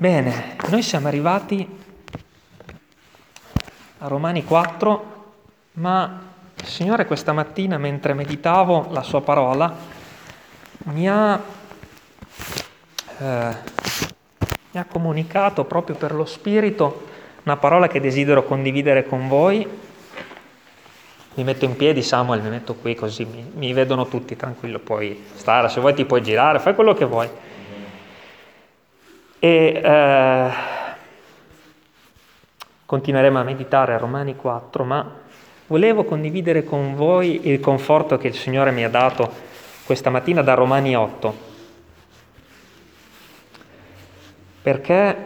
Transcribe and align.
Bene, 0.00 0.56
noi 0.70 0.80
siamo 0.80 1.08
arrivati 1.08 1.78
a 3.98 4.08
Romani 4.08 4.42
4, 4.44 5.24
ma 5.72 6.22
il 6.56 6.64
Signore 6.64 7.04
questa 7.04 7.34
mattina 7.34 7.76
mentre 7.76 8.14
meditavo 8.14 8.88
la 8.92 9.02
sua 9.02 9.20
parola 9.20 9.76
mi 10.84 11.06
ha, 11.06 11.38
eh, 13.18 13.56
mi 14.70 14.80
ha 14.80 14.86
comunicato 14.86 15.66
proprio 15.66 15.96
per 15.96 16.14
lo 16.14 16.24
Spirito 16.24 17.08
una 17.42 17.58
parola 17.58 17.86
che 17.86 18.00
desidero 18.00 18.46
condividere 18.46 19.06
con 19.06 19.28
voi. 19.28 19.68
Mi 21.34 21.44
metto 21.44 21.66
in 21.66 21.76
piedi, 21.76 22.02
Samuel, 22.02 22.40
mi 22.40 22.48
metto 22.48 22.74
qui 22.74 22.94
così 22.94 23.26
mi, 23.26 23.50
mi 23.54 23.74
vedono 23.74 24.08
tutti, 24.08 24.34
tranquillo, 24.34 24.78
puoi 24.78 25.26
stare, 25.34 25.68
se 25.68 25.78
vuoi 25.78 25.92
ti 25.92 26.06
puoi 26.06 26.22
girare, 26.22 26.58
fai 26.58 26.74
quello 26.74 26.94
che 26.94 27.04
vuoi. 27.04 27.28
E 29.42 29.80
eh, 29.82 30.50
continueremo 32.84 33.38
a 33.40 33.42
meditare 33.42 33.94
a 33.94 33.96
Romani 33.96 34.36
4, 34.36 34.84
ma 34.84 35.16
volevo 35.68 36.04
condividere 36.04 36.62
con 36.62 36.94
voi 36.94 37.48
il 37.48 37.58
conforto 37.58 38.18
che 38.18 38.28
il 38.28 38.34
Signore 38.34 38.70
mi 38.70 38.84
ha 38.84 38.90
dato 38.90 39.32
questa 39.86 40.10
mattina 40.10 40.42
da 40.42 40.52
Romani 40.52 40.94
8. 40.94 41.48
Perché 44.60 45.16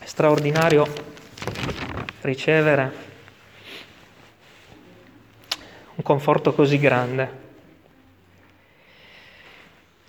è 0.00 0.04
straordinario 0.04 0.84
ricevere 2.22 2.92
un 5.94 6.02
conforto 6.02 6.52
così 6.54 6.76
grande. 6.80 7.49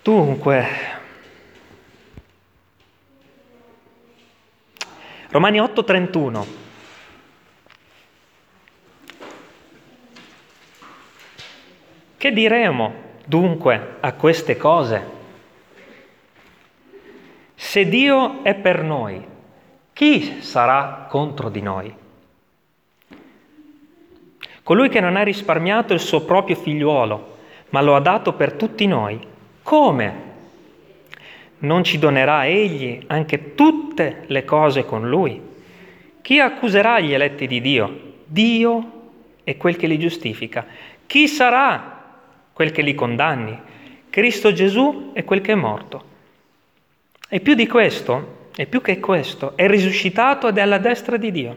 Dunque, 0.02 0.66
Romani 5.30 5.60
8:31. 5.60 6.46
Che 12.16 12.32
diremo 12.32 12.94
dunque 13.24 13.98
a 14.00 14.12
queste 14.14 14.56
cose? 14.56 15.20
Se 17.54 17.88
Dio 17.88 18.42
è 18.42 18.56
per 18.56 18.82
noi, 18.82 19.24
chi 19.92 20.42
sarà 20.42 21.06
contro 21.08 21.48
di 21.48 21.62
noi? 21.62 21.94
Colui 24.64 24.88
che 24.88 24.98
non 24.98 25.14
ha 25.14 25.22
risparmiato 25.22 25.92
il 25.92 26.00
suo 26.00 26.24
proprio 26.24 26.56
figliuolo, 26.56 27.36
ma 27.68 27.80
lo 27.80 27.94
ha 27.94 28.00
dato 28.00 28.32
per 28.32 28.54
tutti 28.54 28.88
noi 28.88 29.30
come? 29.62 30.30
Non 31.58 31.84
ci 31.84 31.98
donerà 31.98 32.46
egli 32.46 33.04
anche 33.06 33.54
tutte 33.54 34.24
le 34.26 34.44
cose 34.44 34.84
con 34.84 35.08
lui? 35.08 35.40
Chi 36.20 36.40
accuserà 36.40 37.00
gli 37.00 37.12
eletti 37.12 37.46
di 37.46 37.60
Dio? 37.60 38.00
Dio 38.24 39.10
è 39.44 39.56
quel 39.56 39.76
che 39.76 39.86
li 39.86 39.98
giustifica. 39.98 40.66
Chi 41.06 41.28
sarà 41.28 42.00
quel 42.52 42.72
che 42.72 42.82
li 42.82 42.94
condanni? 42.94 43.58
Cristo 44.10 44.52
Gesù 44.52 45.10
è 45.12 45.24
quel 45.24 45.40
che 45.40 45.52
è 45.52 45.56
morto. 45.56 46.04
E 47.28 47.40
più 47.40 47.54
di 47.54 47.66
questo, 47.66 48.48
e 48.54 48.66
più 48.66 48.80
che 48.80 49.00
questo, 49.00 49.56
è 49.56 49.66
risuscitato 49.66 50.48
ed 50.48 50.58
è 50.58 50.60
alla 50.60 50.78
destra 50.78 51.16
di 51.16 51.30
Dio. 51.30 51.56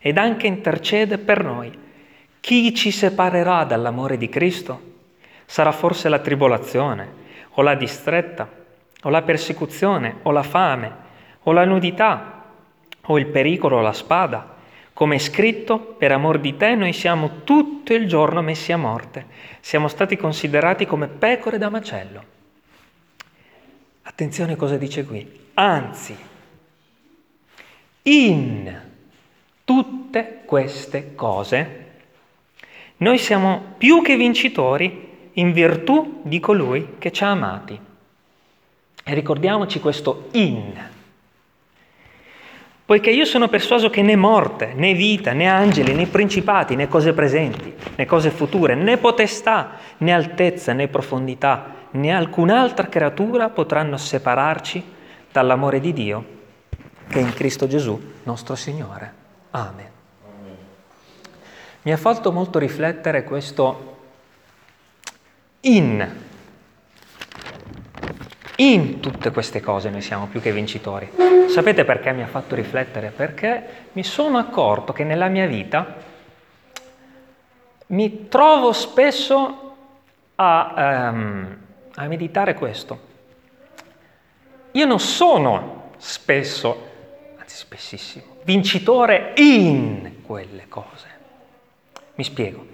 Ed 0.00 0.18
anche 0.18 0.46
intercede 0.46 1.18
per 1.18 1.44
noi. 1.44 1.70
Chi 2.40 2.74
ci 2.74 2.90
separerà 2.90 3.64
dall'amore 3.64 4.16
di 4.16 4.28
Cristo? 4.28 4.89
Sarà 5.50 5.72
forse 5.72 6.08
la 6.08 6.20
tribolazione, 6.20 7.12
o 7.54 7.62
la 7.62 7.74
distretta, 7.74 8.48
o 9.02 9.08
la 9.08 9.22
persecuzione, 9.22 10.18
o 10.22 10.30
la 10.30 10.44
fame, 10.44 10.92
o 11.42 11.50
la 11.50 11.64
nudità, 11.64 12.44
o 13.00 13.18
il 13.18 13.26
pericolo, 13.26 13.78
o 13.78 13.80
la 13.80 13.92
spada. 13.92 14.54
Come 14.92 15.16
è 15.16 15.18
scritto, 15.18 15.80
per 15.80 16.12
amor 16.12 16.38
di 16.38 16.56
te 16.56 16.76
noi 16.76 16.92
siamo 16.92 17.42
tutto 17.42 17.92
il 17.94 18.06
giorno 18.06 18.42
messi 18.42 18.70
a 18.70 18.76
morte, 18.76 19.26
siamo 19.58 19.88
stati 19.88 20.16
considerati 20.16 20.86
come 20.86 21.08
pecore 21.08 21.58
da 21.58 21.68
macello. 21.68 22.22
Attenzione 24.02 24.54
cosa 24.54 24.76
dice 24.76 25.04
qui. 25.04 25.48
Anzi, 25.54 26.16
in 28.02 28.80
tutte 29.64 30.42
queste 30.44 31.16
cose 31.16 31.86
noi 32.98 33.18
siamo 33.18 33.74
più 33.76 34.00
che 34.00 34.14
vincitori 34.14 35.08
in 35.34 35.52
virtù 35.52 36.20
di 36.22 36.40
colui 36.40 36.94
che 36.98 37.12
ci 37.12 37.24
ha 37.24 37.30
amati. 37.30 37.78
E 39.02 39.14
ricordiamoci 39.14 39.80
questo 39.80 40.28
in. 40.32 40.88
Poiché 42.84 43.10
io 43.10 43.24
sono 43.24 43.48
persuaso 43.48 43.88
che 43.88 44.02
né 44.02 44.16
morte, 44.16 44.72
né 44.74 44.94
vita, 44.94 45.32
né 45.32 45.46
angeli, 45.46 45.94
né 45.94 46.06
principati, 46.06 46.74
né 46.74 46.88
cose 46.88 47.12
presenti, 47.12 47.72
né 47.96 48.04
cose 48.04 48.30
future, 48.30 48.74
né 48.74 48.96
potestà, 48.96 49.76
né 49.98 50.12
altezza, 50.12 50.72
né 50.72 50.88
profondità, 50.88 51.74
né 51.92 52.12
alcun'altra 52.12 52.88
creatura 52.88 53.48
potranno 53.48 53.96
separarci 53.96 54.82
dall'amore 55.30 55.78
di 55.78 55.92
Dio 55.92 56.38
che 57.10 57.18
è 57.18 57.22
in 57.22 57.34
Cristo 57.34 57.66
Gesù, 57.66 58.00
nostro 58.22 58.54
Signore. 58.54 59.12
Amen. 59.50 59.88
Mi 61.82 61.92
ha 61.92 61.96
fatto 61.96 62.30
molto 62.30 62.60
riflettere 62.60 63.24
questo 63.24 63.89
in. 65.60 66.28
In 68.56 69.00
tutte 69.00 69.30
queste 69.30 69.60
cose 69.60 69.88
noi 69.88 70.02
siamo 70.02 70.26
più 70.26 70.40
che 70.40 70.52
vincitori. 70.52 71.10
Sapete 71.48 71.84
perché 71.84 72.12
mi 72.12 72.22
ha 72.22 72.26
fatto 72.26 72.54
riflettere? 72.54 73.10
Perché 73.10 73.88
mi 73.92 74.04
sono 74.04 74.38
accorto 74.38 74.92
che 74.92 75.04
nella 75.04 75.28
mia 75.28 75.46
vita 75.46 75.96
mi 77.86 78.28
trovo 78.28 78.72
spesso 78.72 79.76
a, 80.36 81.10
um, 81.12 81.56
a 81.94 82.06
meditare 82.06 82.54
questo. 82.54 83.08
Io 84.72 84.86
non 84.86 85.00
sono 85.00 85.92
spesso, 85.96 86.88
anzi 87.38 87.56
spessissimo, 87.56 88.36
vincitore 88.44 89.32
in 89.36 90.22
quelle 90.22 90.68
cose. 90.68 91.08
Mi 92.14 92.24
spiego. 92.24 92.66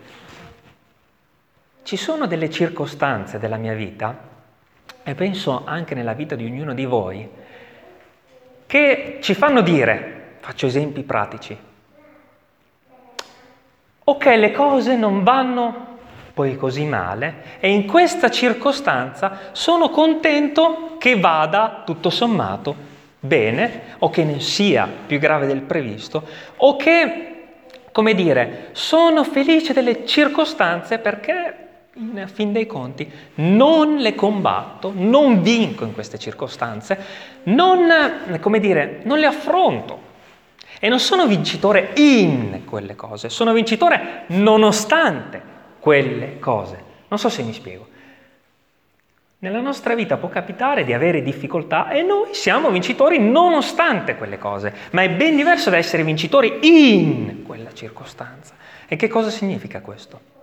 Ci 1.87 1.97
sono 1.97 2.27
delle 2.27 2.51
circostanze 2.51 3.39
della 3.39 3.59
mia 3.59 3.73
vita, 3.73 4.19
e 5.05 5.15
penso 5.15 5.63
anche 5.65 5.95
nella 5.95 6.15
vita 6.15 6.35
di 6.35 6.45
ognuno 6.45 6.75
di 6.75 6.85
voi, 6.85 7.29
che 8.67 9.19
ci 9.21 9.35
fanno 9.35 9.61
dire, 9.61 10.39
faccio 10.41 10.67
esempi 10.67 11.05
pratici, 11.05 11.57
ok, 14.03 14.25
le 14.25 14.51
cose 14.51 14.97
non 14.97 15.23
vanno 15.23 15.99
poi 16.35 16.57
così 16.57 16.85
male 16.85 17.61
e 17.61 17.71
in 17.71 17.87
questa 17.87 18.33
circostanza 18.33 19.51
sono 19.53 19.89
contento 19.89 20.97
che 20.99 21.21
vada 21.21 21.85
tutto 21.87 22.11
sommato 22.11 22.75
bene 23.21 23.95
o 23.99 24.11
che 24.11 24.25
non 24.25 24.41
sia 24.41 24.89
più 25.07 25.21
grave 25.21 25.47
del 25.47 25.63
previsto 25.63 26.27
o 26.57 26.75
che, 26.75 27.45
come 27.93 28.13
dire, 28.15 28.71
sono 28.73 29.23
felice 29.23 29.73
delle 29.73 30.05
circostanze 30.05 30.99
perché 30.99 31.61
in 31.99 32.29
fin 32.33 32.53
dei 32.53 32.67
conti 32.67 33.11
non 33.37 33.97
le 33.97 34.15
combatto, 34.15 34.93
non 34.95 35.43
vinco 35.43 35.84
in 35.84 35.95
queste 35.95 36.19
circostanze, 36.19 36.99
non, 37.45 37.87
dire, 38.59 39.01
non 39.05 39.19
le 39.19 39.27
affronto. 39.27 40.05
E 40.79 40.89
non 40.89 41.01
sono 41.01 41.27
vincitore 41.27 41.93
in 41.97 42.62
quelle 42.67 42.95
cose, 42.95 43.31
sono 43.31 43.53
vincitore 43.55 44.25
nonostante 44.29 45.41
quelle 45.81 46.39
cose. 46.39 46.84
Non 47.09 47.19
so 47.19 47.31
se 47.31 47.43
mi 47.43 47.55
spiego. 47.55 47.89
Nella 49.39 49.61
nostra 49.61 49.95
vita 49.95 50.16
può 50.16 50.28
capitare 50.28 50.84
di 50.84 50.93
avere 50.93 51.22
difficoltà 51.22 51.89
e 51.91 52.03
noi 52.03 52.34
siamo 52.34 52.71
vincitori 52.71 53.19
nonostante 53.19 54.16
quelle 54.16 54.39
cose, 54.39 54.72
ma 54.91 55.03
è 55.03 55.10
ben 55.10 55.37
diverso 55.37 55.71
da 55.71 55.77
essere 55.77 56.03
vincitori 56.04 56.59
in 56.63 57.43
quella 57.47 57.72
circostanza. 57.72 58.54
E 58.87 58.97
che 58.97 59.09
cosa 59.09 59.31
significa 59.31 59.81
questo? 59.81 60.35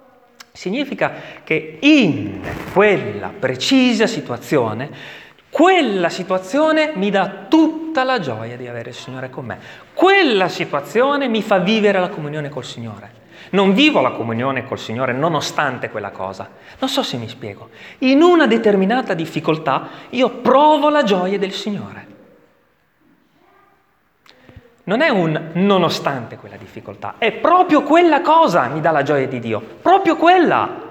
Significa 0.56 1.12
che 1.44 1.80
in 1.82 2.40
quella 2.74 3.34
precisa 3.38 4.06
situazione, 4.06 4.88
quella 5.50 6.10
situazione 6.10 6.92
mi 6.94 7.10
dà 7.10 7.46
tutta 7.50 8.04
la 8.04 8.20
gioia 8.20 8.56
di 8.56 8.68
avere 8.68 8.90
il 8.92 8.96
Signore 8.96 9.32
con 9.32 9.46
me. 9.46 9.58
Quella 9.94 10.50
situazione 10.50 11.28
mi 11.28 11.42
fa 11.42 11.58
vivere 11.58 12.00
la 12.00 12.10
comunione 12.10 12.50
col 12.50 12.66
Signore. 12.66 13.22
Non 13.50 13.74
vivo 13.74 14.00
la 14.00 14.12
comunione 14.12 14.64
col 14.68 14.78
Signore 14.78 15.12
nonostante 15.12 15.90
quella 15.90 16.12
cosa. 16.12 16.48
Non 16.78 16.88
so 16.88 17.02
se 17.02 17.18
mi 17.18 17.28
spiego. 17.28 17.70
In 18.00 18.22
una 18.22 18.46
determinata 18.46 19.16
difficoltà 19.16 19.90
io 20.10 20.30
provo 20.30 20.90
la 20.90 21.02
gioia 21.02 21.40
del 21.40 21.52
Signore. 21.52 22.03
Non 24.86 25.02
è 25.02 25.08
un 25.08 25.52
nonostante 25.54 26.36
quella 26.36 26.58
difficoltà, 26.58 27.16
è 27.18 27.32
proprio 27.32 27.84
quella 27.84 28.20
cosa 28.20 28.68
mi 28.68 28.82
dà 28.82 28.92
la 28.92 29.04
gioia 29.04 29.28
di 29.28 29.40
Dio, 29.40 29.62
proprio 29.82 30.18
quella. 30.18 30.82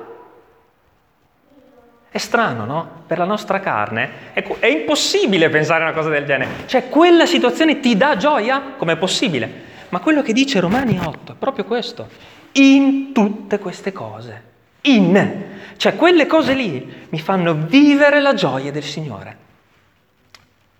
È 2.11 2.19
strano, 2.19 2.65
no? 2.65 2.89
Per 3.06 3.19
la 3.19 3.25
nostra 3.25 3.61
carne 3.61 4.33
è, 4.33 4.43
è 4.59 4.67
impossibile 4.67 5.50
pensare 5.50 5.83
a 5.83 5.89
una 5.89 5.97
cosa 5.97 6.09
del 6.09 6.25
genere. 6.25 6.67
Cioè, 6.67 6.89
quella 6.89 7.27
situazione 7.27 7.81
ti 7.81 7.97
dà 7.97 8.17
gioia? 8.17 8.75
Com'è 8.77 8.97
possibile? 8.97 9.71
Ma 9.91 10.00
quello 10.00 10.23
che 10.23 10.33
dice 10.33 10.61
Romani 10.61 10.99
8 11.03 11.33
è 11.33 11.35
proprio 11.38 11.65
questo. 11.65 12.09
In 12.53 13.12
tutte 13.12 13.59
queste 13.59 13.93
cose. 13.93 14.43
In. 14.83 15.45
Cioè, 15.77 15.97
quelle 15.97 16.27
cose 16.27 16.55
lì 16.55 17.06
mi 17.09 17.19
fanno 17.19 17.55
vivere 17.55 18.21
la 18.21 18.33
gioia 18.33 18.71
del 18.71 18.85
Signore. 18.85 19.37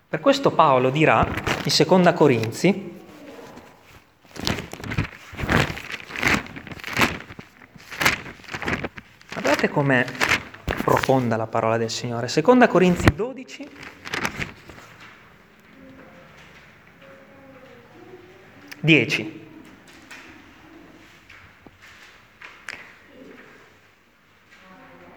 Per 0.09 0.21
questo 0.21 0.51
Paolo 0.51 0.91
dirà 0.91 1.27
in 1.65 1.71
Seconda 1.71 2.13
Corinzi, 2.13 2.92
guardate 9.63 9.69
com'è 9.69 10.05
profonda 10.83 11.37
la 11.37 11.47
parola 11.47 11.77
del 11.77 11.91
Signore. 11.91 12.27
Seconda 12.29 12.67
Corinzi 12.67 13.09
12, 13.15 13.69
Dieci. 18.81 19.41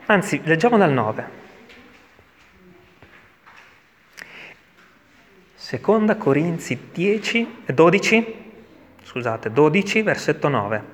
Anzi, 0.08 0.42
leggiamo 0.44 0.78
dal 0.78 0.92
9. 0.92 1.44
Seconda 5.56 6.16
Corinzi 6.16 6.90
10, 6.94 7.64
12, 7.74 8.36
scusate, 9.02 9.52
12, 9.52 10.02
versetto 10.04 10.48
9. 10.48 10.94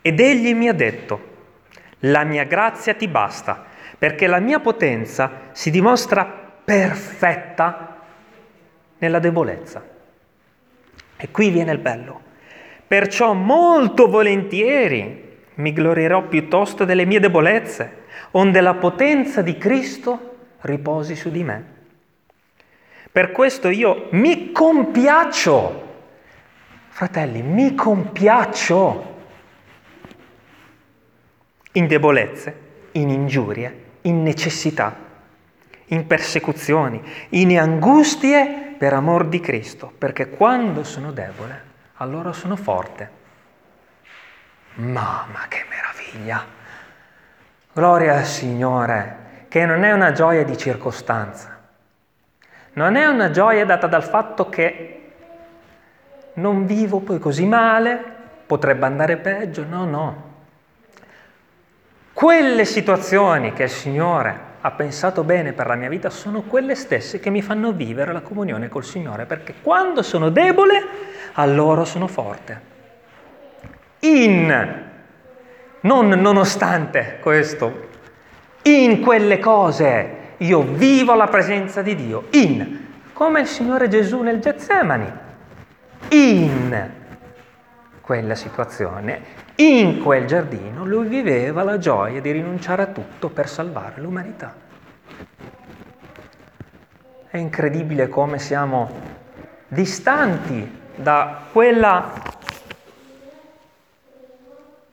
Ed 0.00 0.18
egli 0.18 0.52
mi 0.52 0.66
ha 0.66 0.74
detto, 0.74 1.30
la 2.04 2.24
mia 2.24 2.44
grazia 2.44 2.94
ti 2.94 3.08
basta, 3.08 3.64
perché 3.98 4.26
la 4.26 4.40
mia 4.40 4.60
potenza 4.60 5.50
si 5.52 5.70
dimostra 5.70 6.24
perfetta 6.64 7.98
nella 8.98 9.18
debolezza. 9.18 9.90
E 11.16 11.30
qui 11.30 11.50
viene 11.50 11.72
il 11.72 11.78
bello. 11.78 12.20
Perciò 12.86 13.32
molto 13.32 14.08
volentieri 14.08 15.38
mi 15.54 15.72
glorierò 15.72 16.22
piuttosto 16.22 16.84
delle 16.84 17.04
mie 17.04 17.20
debolezze, 17.20 18.00
onde 18.32 18.60
la 18.60 18.74
potenza 18.74 19.42
di 19.42 19.56
Cristo 19.56 20.36
riposi 20.60 21.14
su 21.14 21.30
di 21.30 21.44
me. 21.44 21.64
Per 23.10 23.30
questo 23.30 23.68
io 23.68 24.08
mi 24.12 24.52
compiaccio, 24.52 25.88
fratelli, 26.88 27.42
mi 27.42 27.74
compiaccio 27.74 29.11
in 31.72 31.86
debolezze, 31.86 32.56
in 32.92 33.08
ingiurie, 33.08 33.84
in 34.02 34.22
necessità, 34.22 34.94
in 35.86 36.06
persecuzioni, 36.06 37.02
in 37.30 37.58
angustie 37.58 38.74
per 38.78 38.92
amor 38.92 39.26
di 39.28 39.40
Cristo, 39.40 39.92
perché 39.96 40.28
quando 40.28 40.84
sono 40.84 41.12
debole, 41.12 41.70
allora 41.94 42.32
sono 42.32 42.56
forte. 42.56 43.20
Mamma 44.74 45.46
che 45.48 45.64
meraviglia! 45.68 46.44
Gloria 47.72 48.16
al 48.16 48.24
Signore, 48.24 49.46
che 49.48 49.64
non 49.64 49.84
è 49.84 49.92
una 49.92 50.12
gioia 50.12 50.44
di 50.44 50.56
circostanza, 50.58 51.58
non 52.74 52.96
è 52.96 53.06
una 53.06 53.30
gioia 53.30 53.64
data 53.64 53.86
dal 53.86 54.04
fatto 54.04 54.48
che 54.48 55.12
non 56.34 56.66
vivo 56.66 57.00
poi 57.00 57.18
così 57.18 57.46
male, 57.46 58.02
potrebbe 58.46 58.86
andare 58.86 59.16
peggio, 59.16 59.64
no, 59.64 59.84
no. 59.84 60.31
Quelle 62.22 62.64
situazioni 62.66 63.52
che 63.52 63.64
il 63.64 63.68
Signore 63.68 64.38
ha 64.60 64.70
pensato 64.70 65.24
bene 65.24 65.54
per 65.54 65.66
la 65.66 65.74
mia 65.74 65.88
vita 65.88 66.08
sono 66.08 66.42
quelle 66.42 66.76
stesse 66.76 67.18
che 67.18 67.30
mi 67.30 67.42
fanno 67.42 67.72
vivere 67.72 68.12
la 68.12 68.20
comunione 68.20 68.68
col 68.68 68.84
Signore, 68.84 69.26
perché 69.26 69.54
quando 69.60 70.02
sono 70.02 70.28
debole, 70.28 70.84
allora 71.32 71.84
sono 71.84 72.06
forte. 72.06 72.60
In, 73.98 74.84
non 75.80 76.08
nonostante 76.10 77.18
questo, 77.20 77.88
in 78.62 79.00
quelle 79.00 79.40
cose 79.40 80.34
io 80.36 80.62
vivo 80.62 81.14
la 81.14 81.26
presenza 81.26 81.82
di 81.82 81.96
Dio. 81.96 82.26
In, 82.30 82.86
come 83.12 83.40
il 83.40 83.48
Signore 83.48 83.88
Gesù 83.88 84.22
nel 84.22 84.38
Getsemani. 84.38 85.12
In 86.10 86.90
quella 88.00 88.36
situazione 88.36 89.41
in 89.56 90.02
quel 90.02 90.26
giardino 90.26 90.84
lui 90.84 91.08
viveva 91.08 91.62
la 91.62 91.78
gioia 91.78 92.20
di 92.20 92.30
rinunciare 92.30 92.82
a 92.82 92.86
tutto 92.86 93.28
per 93.28 93.48
salvare 93.48 94.00
l'umanità. 94.00 94.54
È 97.28 97.36
incredibile 97.36 98.08
come 98.08 98.38
siamo 98.38 98.90
distanti 99.68 100.80
da 100.94 101.44
quella 101.50 102.12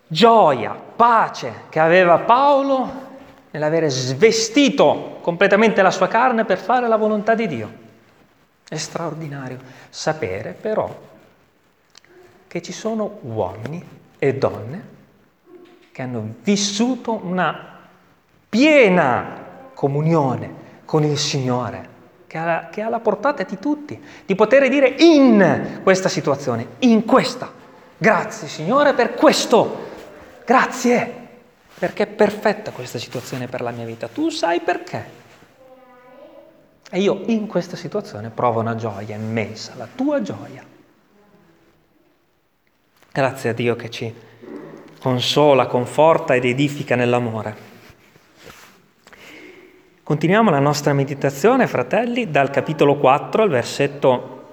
gioia, 0.08 0.74
pace 0.96 1.54
che 1.70 1.80
aveva 1.80 2.18
Paolo 2.20 3.08
nell'avere 3.52 3.90
svestito 3.90 5.20
completamente 5.22 5.82
la 5.82 5.92
sua 5.92 6.08
carne 6.08 6.46
per 6.46 6.58
fare 6.58 6.88
la 6.88 6.98
volontà 6.98 7.36
di 7.36 7.48
Dio. 7.48 7.72
È 8.68 8.78
straordinario 8.78 9.60
sapere 9.90 10.52
però 10.52 11.08
che 12.48 12.62
ci 12.62 12.72
sono 12.72 13.20
uomini 13.22 13.99
e 14.20 14.36
donne 14.36 14.88
che 15.92 16.02
hanno 16.02 16.36
vissuto 16.44 17.20
una 17.24 17.78
piena 18.48 19.72
comunione 19.74 20.68
con 20.86 21.04
il 21.04 21.18
Signore, 21.18 21.90
che 22.28 22.38
ha, 22.38 22.68
che 22.72 22.82
ha 22.82 22.90
la 22.90 23.00
portata 23.00 23.44
di 23.44 23.58
tutti, 23.60 24.02
di 24.26 24.36
poter 24.36 24.68
dire 24.70 24.96
in 25.00 25.80
questa 25.84 26.10
situazione, 26.10 26.68
in 26.80 27.06
questa. 27.06 27.52
Grazie 27.98 28.48
Signore 28.48 28.94
per 28.94 29.14
questo, 29.14 29.88
grazie, 30.46 31.28
perché 31.78 32.04
è 32.04 32.08
perfetta 32.08 32.72
questa 32.72 32.98
situazione 32.98 33.48
per 33.48 33.62
la 33.62 33.72
mia 33.72 33.86
vita. 33.86 34.08
Tu 34.08 34.30
sai 34.30 34.62
perché. 34.62 35.18
E 36.92 37.00
io 37.00 37.22
in 37.28 37.46
questa 37.48 37.76
situazione 37.76 38.30
provo 38.30 38.60
una 38.60 38.76
gioia 38.76 39.16
immensa, 39.16 39.74
la 39.76 39.88
tua 39.94 40.22
gioia. 40.22 40.78
Grazie 43.20 43.50
a 43.50 43.54
Dio 43.54 43.76
che 43.76 43.90
ci 43.90 44.16
consola, 44.98 45.66
conforta 45.66 46.36
ed 46.36 46.46
edifica 46.46 46.96
nell'amore. 46.96 47.54
Continuiamo 50.02 50.50
la 50.50 50.60
nostra 50.60 50.94
meditazione, 50.94 51.68
fratelli, 51.68 52.32
dal 52.32 52.50
capitolo 52.50 52.96
4 52.96 53.44
al 53.44 53.50
versetto 53.50 54.48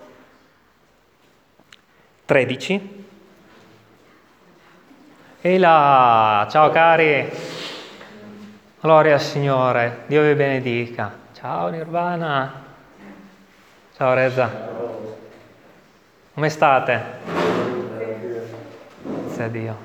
13. 2.24 3.04
E 5.42 5.58
là, 5.58 6.48
ciao 6.50 6.68
cari, 6.70 7.30
gloria 8.80 9.14
al 9.14 9.20
Signore, 9.20 10.02
Dio 10.06 10.22
vi 10.22 10.34
benedica. 10.34 11.16
Ciao 11.34 11.68
Nirvana, 11.68 12.64
ciao 13.96 14.12
Reza, 14.12 14.50
come 16.34 16.48
state? 16.48 17.55
Grazie 19.36 19.44
a 19.44 19.62
Dio. 19.62 19.76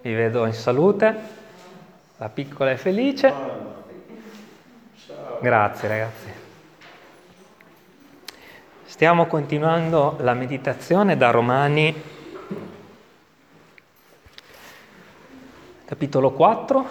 Vi 0.00 0.14
vedo 0.14 0.46
in 0.46 0.54
salute, 0.54 1.20
la 2.16 2.30
piccola 2.30 2.70
è 2.70 2.76
felice. 2.76 3.30
Grazie 5.42 5.88
ragazzi. 5.88 6.32
Stiamo 8.86 9.26
continuando 9.26 10.16
la 10.20 10.32
meditazione 10.32 11.18
da 11.18 11.30
Romani, 11.30 11.94
capitolo 15.84 16.30
4, 16.30 16.86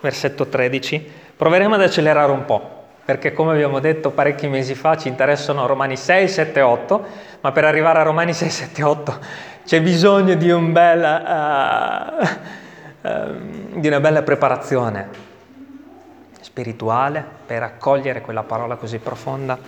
versetto 0.00 0.48
13. 0.48 1.12
Proveremo 1.34 1.76
ad 1.76 1.80
accelerare 1.80 2.30
un 2.30 2.44
po' 2.44 2.81
perché 3.04 3.32
come 3.32 3.52
abbiamo 3.52 3.80
detto 3.80 4.10
parecchi 4.10 4.46
mesi 4.46 4.74
fa 4.74 4.96
ci 4.96 5.08
interessano 5.08 5.66
Romani 5.66 5.96
6, 5.96 6.28
7, 6.28 6.60
8, 6.60 7.06
ma 7.40 7.50
per 7.50 7.64
arrivare 7.64 7.98
a 7.98 8.02
Romani 8.02 8.32
6, 8.32 8.48
7, 8.50 8.82
8 8.82 9.18
c'è 9.64 9.82
bisogno 9.82 10.34
di, 10.34 10.50
un 10.50 10.72
bel, 10.72 11.00
uh, 13.02 13.08
uh, 13.08 13.80
di 13.80 13.86
una 13.88 14.00
bella 14.00 14.22
preparazione 14.22 15.30
spirituale 16.40 17.24
per 17.46 17.62
accogliere 17.62 18.20
quella 18.20 18.42
parola 18.42 18.76
così 18.76 18.98
profonda. 18.98 19.58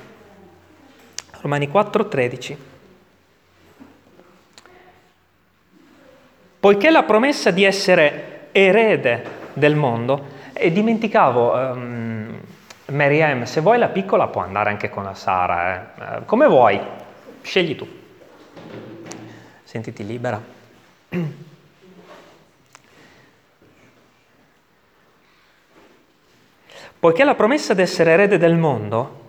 Romani 1.40 1.68
4, 1.68 2.08
13. 2.08 2.58
Poiché 6.60 6.90
la 6.90 7.02
promessa 7.02 7.50
di 7.50 7.64
essere 7.64 8.48
erede 8.52 9.24
del 9.54 9.74
mondo, 9.74 10.26
e 10.52 10.70
dimenticavo... 10.70 11.52
Um, 11.52 12.40
Mary 12.86 13.22
M, 13.22 13.44
se 13.44 13.60
vuoi 13.60 13.78
la 13.78 13.88
piccola 13.88 14.26
può 14.26 14.42
andare 14.42 14.68
anche 14.68 14.90
con 14.90 15.04
la 15.04 15.14
Sara, 15.14 15.74
eh. 15.74 16.16
eh. 16.16 16.24
come 16.26 16.46
vuoi, 16.46 16.78
scegli 17.40 17.74
tu. 17.74 17.88
Sentiti 19.62 20.04
libera. 20.04 20.40
Poiché 26.98 27.24
la 27.24 27.34
promessa 27.34 27.74
d'essere 27.74 28.12
erede 28.12 28.38
del 28.38 28.54
mondo 28.54 29.22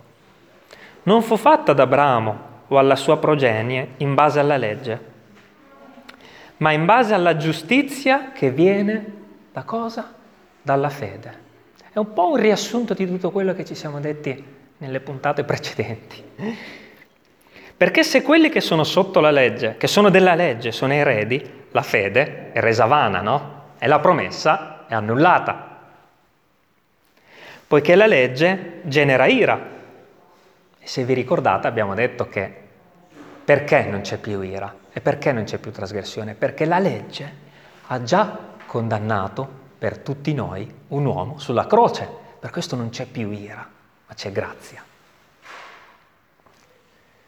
non 1.04 1.22
fu 1.22 1.38
fatta 1.38 1.72
ad 1.72 1.80
Abramo 1.80 2.64
o 2.68 2.78
alla 2.78 2.96
sua 2.96 3.18
progenie 3.18 3.96
in 3.98 4.14
base 4.14 4.40
alla 4.40 4.58
legge, 4.58 5.14
ma 6.58 6.72
in 6.72 6.86
base 6.86 7.14
alla 7.14 7.38
giustizia 7.38 8.32
che 8.32 8.50
viene 8.52 9.14
da 9.52 9.64
cosa? 9.64 10.14
Dalla 10.62 10.90
fede. 10.90 11.45
È 11.96 12.00
un 12.00 12.12
po' 12.12 12.32
un 12.32 12.36
riassunto 12.36 12.94
di 12.94 13.08
tutto 13.08 13.32
quello 13.32 13.54
che 13.54 13.64
ci 13.64 13.74
siamo 13.74 14.02
detti 14.02 14.44
nelle 14.80 15.00
puntate 15.00 15.46
precedenti. 15.46 16.22
Perché 17.78 18.04
se 18.04 18.22
quelli 18.22 18.50
che 18.50 18.60
sono 18.60 18.84
sotto 18.84 19.22
la 19.22 19.32
legge, 19.32 19.78
che 19.78 19.88
sono 19.88 20.10
della 20.10 20.36
legge, 20.36 20.74
sono 20.74 20.92
eredi, 20.92 21.42
la 21.72 21.82
fede 21.82 22.52
è 22.52 22.60
resa 22.60 22.84
vana, 22.84 23.22
no? 23.22 23.62
E 23.78 23.88
la 23.88 24.00
promessa 24.00 24.88
è 24.88 24.94
annullata. 24.94 25.84
Poiché 27.66 27.96
la 27.96 28.08
legge 28.08 28.82
genera 28.84 29.28
ira. 29.28 29.58
E 30.78 30.86
se 30.86 31.06
vi 31.06 31.14
ricordate 31.14 31.68
abbiamo 31.68 31.96
detto 31.96 32.28
che 32.28 32.54
perché 33.46 33.84
non 33.84 34.02
c'è 34.02 34.18
più 34.18 34.42
ira 34.42 34.76
e 34.92 35.00
perché 35.00 35.32
non 35.32 35.46
c'è 35.46 35.60
più 35.60 35.72
trasgressione? 35.72 36.34
Perché 36.34 36.66
la 36.66 36.80
legge 36.80 37.34
ha 37.88 38.04
già 38.04 38.38
condannato 38.66 39.64
per 39.78 40.00
tutti 40.00 40.34
noi 40.34 40.72
un 40.90 41.06
uomo 41.06 41.38
sulla 41.38 41.68
croce. 41.68 42.08
Per 42.40 42.50
questo 42.50 42.76
non 42.76 42.90
c'è 42.90 43.06
più 43.06 43.32
ira, 43.32 43.68
ma 44.08 44.14
c'è 44.14 44.32
grazia. 44.32 44.84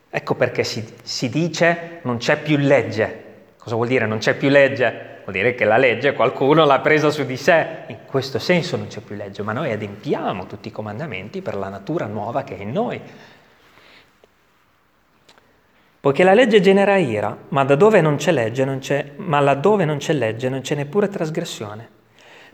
Ecco 0.10 0.36
perché 0.36 0.64
si, 0.64 0.86
si 1.04 1.30
dice 1.30 2.00
non 2.04 2.18
c'è 2.18 2.42
più 2.42 2.58
legge. 2.58 3.26
Cosa 3.58 3.76
vuol 3.76 3.88
dire 3.88 4.06
non 4.06 4.20
c'è 4.20 4.36
più 4.36 4.50
legge? 4.50 5.16
Vuol 5.24 5.36
dire 5.36 5.56
che 5.56 5.66
la 5.66 5.78
legge 5.78 6.14
qualcuno 6.14 6.66
l'ha 6.66 6.80
presa 6.80 7.10
su 7.10 7.26
di 7.26 7.36
sé. 7.36 7.84
In 7.88 7.98
questo 8.06 8.40
senso 8.40 8.78
non 8.78 8.88
c'è 8.88 9.02
più 9.02 9.16
legge, 9.16 9.42
ma 9.44 9.52
noi 9.52 9.72
adempiamo 9.72 10.46
tutti 10.46 10.70
i 10.70 10.72
comandamenti 10.72 11.42
per 11.42 11.56
la 11.56 11.68
natura 11.68 12.06
nuova 12.06 12.44
che 12.44 12.58
è 12.58 12.62
in 12.62 12.72
noi. 12.72 13.02
Poiché 16.00 16.24
la 16.24 16.34
legge 16.34 16.62
genera 16.62 16.96
ira, 16.96 17.36
ma, 17.50 17.66
da 17.66 17.76
dove 17.76 18.00
non 18.00 18.16
c'è 18.16 18.32
legge, 18.32 18.64
non 18.64 18.80
c'è, 18.80 19.12
ma 19.18 19.42
laddove 19.42 19.84
non 19.84 19.98
c'è 19.98 20.14
legge 20.14 20.48
non 20.48 20.62
c'è 20.62 20.76
neppure 20.76 21.10
trasgressione. 21.10 21.90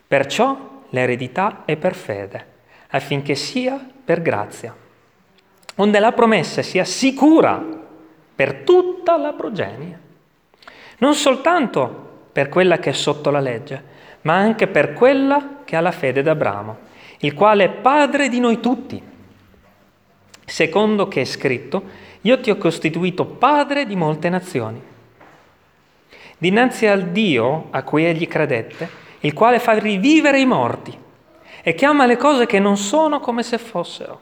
Perciò 0.06 0.82
l'eredità 0.90 1.62
è 1.64 1.76
per 1.76 1.94
fede, 1.94 2.46
affinché 2.88 3.34
sia 3.34 3.78
per 4.04 4.22
grazia, 4.22 4.74
onde 5.76 5.98
la 5.98 6.12
promessa 6.12 6.62
sia 6.62 6.84
sicura 6.84 7.62
per 8.34 8.62
tutta 8.62 9.16
la 9.16 9.32
progenie, 9.32 9.98
non 10.98 11.14
soltanto 11.14 12.28
per 12.32 12.48
quella 12.48 12.78
che 12.78 12.90
è 12.90 12.92
sotto 12.92 13.30
la 13.30 13.40
legge, 13.40 13.92
ma 14.22 14.34
anche 14.34 14.66
per 14.66 14.92
quella 14.92 15.60
che 15.64 15.76
ha 15.76 15.80
la 15.80 15.92
fede 15.92 16.22
d'Abramo, 16.22 16.78
il 17.18 17.34
quale 17.34 17.64
è 17.64 17.68
padre 17.70 18.28
di 18.28 18.40
noi 18.40 18.60
tutti, 18.60 19.02
secondo 20.44 21.08
che 21.08 21.22
è 21.22 21.24
scritto, 21.24 22.02
io 22.22 22.40
ti 22.40 22.50
ho 22.50 22.56
costituito 22.56 23.24
padre 23.24 23.86
di 23.86 23.96
molte 23.96 24.28
nazioni. 24.28 24.82
Dinanzi 26.38 26.86
al 26.86 27.08
Dio 27.08 27.68
a 27.70 27.82
cui 27.82 28.04
egli 28.04 28.26
credette, 28.26 29.02
il 29.24 29.32
quale 29.32 29.58
fa 29.58 29.72
rivivere 29.78 30.38
i 30.38 30.46
morti 30.46 30.96
e 31.62 31.74
chiama 31.74 32.04
le 32.04 32.16
cose 32.16 32.44
che 32.44 32.58
non 32.58 32.76
sono 32.76 33.20
come 33.20 33.42
se 33.42 33.56
fossero. 33.56 34.20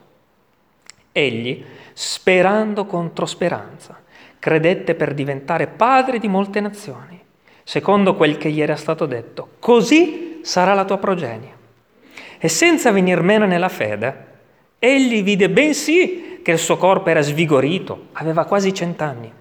Egli, 1.10 1.62
sperando 1.92 2.86
contro 2.86 3.26
speranza, 3.26 4.00
credette 4.38 4.94
per 4.94 5.12
diventare 5.12 5.66
padre 5.66 6.20
di 6.20 6.28
molte 6.28 6.60
nazioni, 6.60 7.20
secondo 7.64 8.14
quel 8.14 8.38
che 8.38 8.50
gli 8.50 8.60
era 8.60 8.76
stato 8.76 9.06
detto. 9.06 9.50
Così 9.58 10.40
sarà 10.42 10.72
la 10.72 10.84
tua 10.84 10.98
progenie. 10.98 11.60
E 12.38 12.48
senza 12.48 12.92
venir 12.92 13.22
meno 13.22 13.44
nella 13.44 13.68
fede, 13.68 14.26
egli 14.78 15.22
vide 15.24 15.50
bensì 15.50 16.40
che 16.44 16.52
il 16.52 16.58
suo 16.58 16.76
corpo 16.76 17.08
era 17.08 17.22
svigorito, 17.22 18.06
aveva 18.12 18.44
quasi 18.44 18.72
cent'anni, 18.72 19.32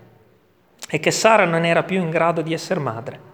e 0.90 1.00
che 1.00 1.12
Sara 1.12 1.46
non 1.46 1.66
era 1.66 1.84
più 1.84 2.00
in 2.00 2.10
grado 2.10 2.42
di 2.42 2.54
essere 2.54 2.80
madre. 2.80 3.30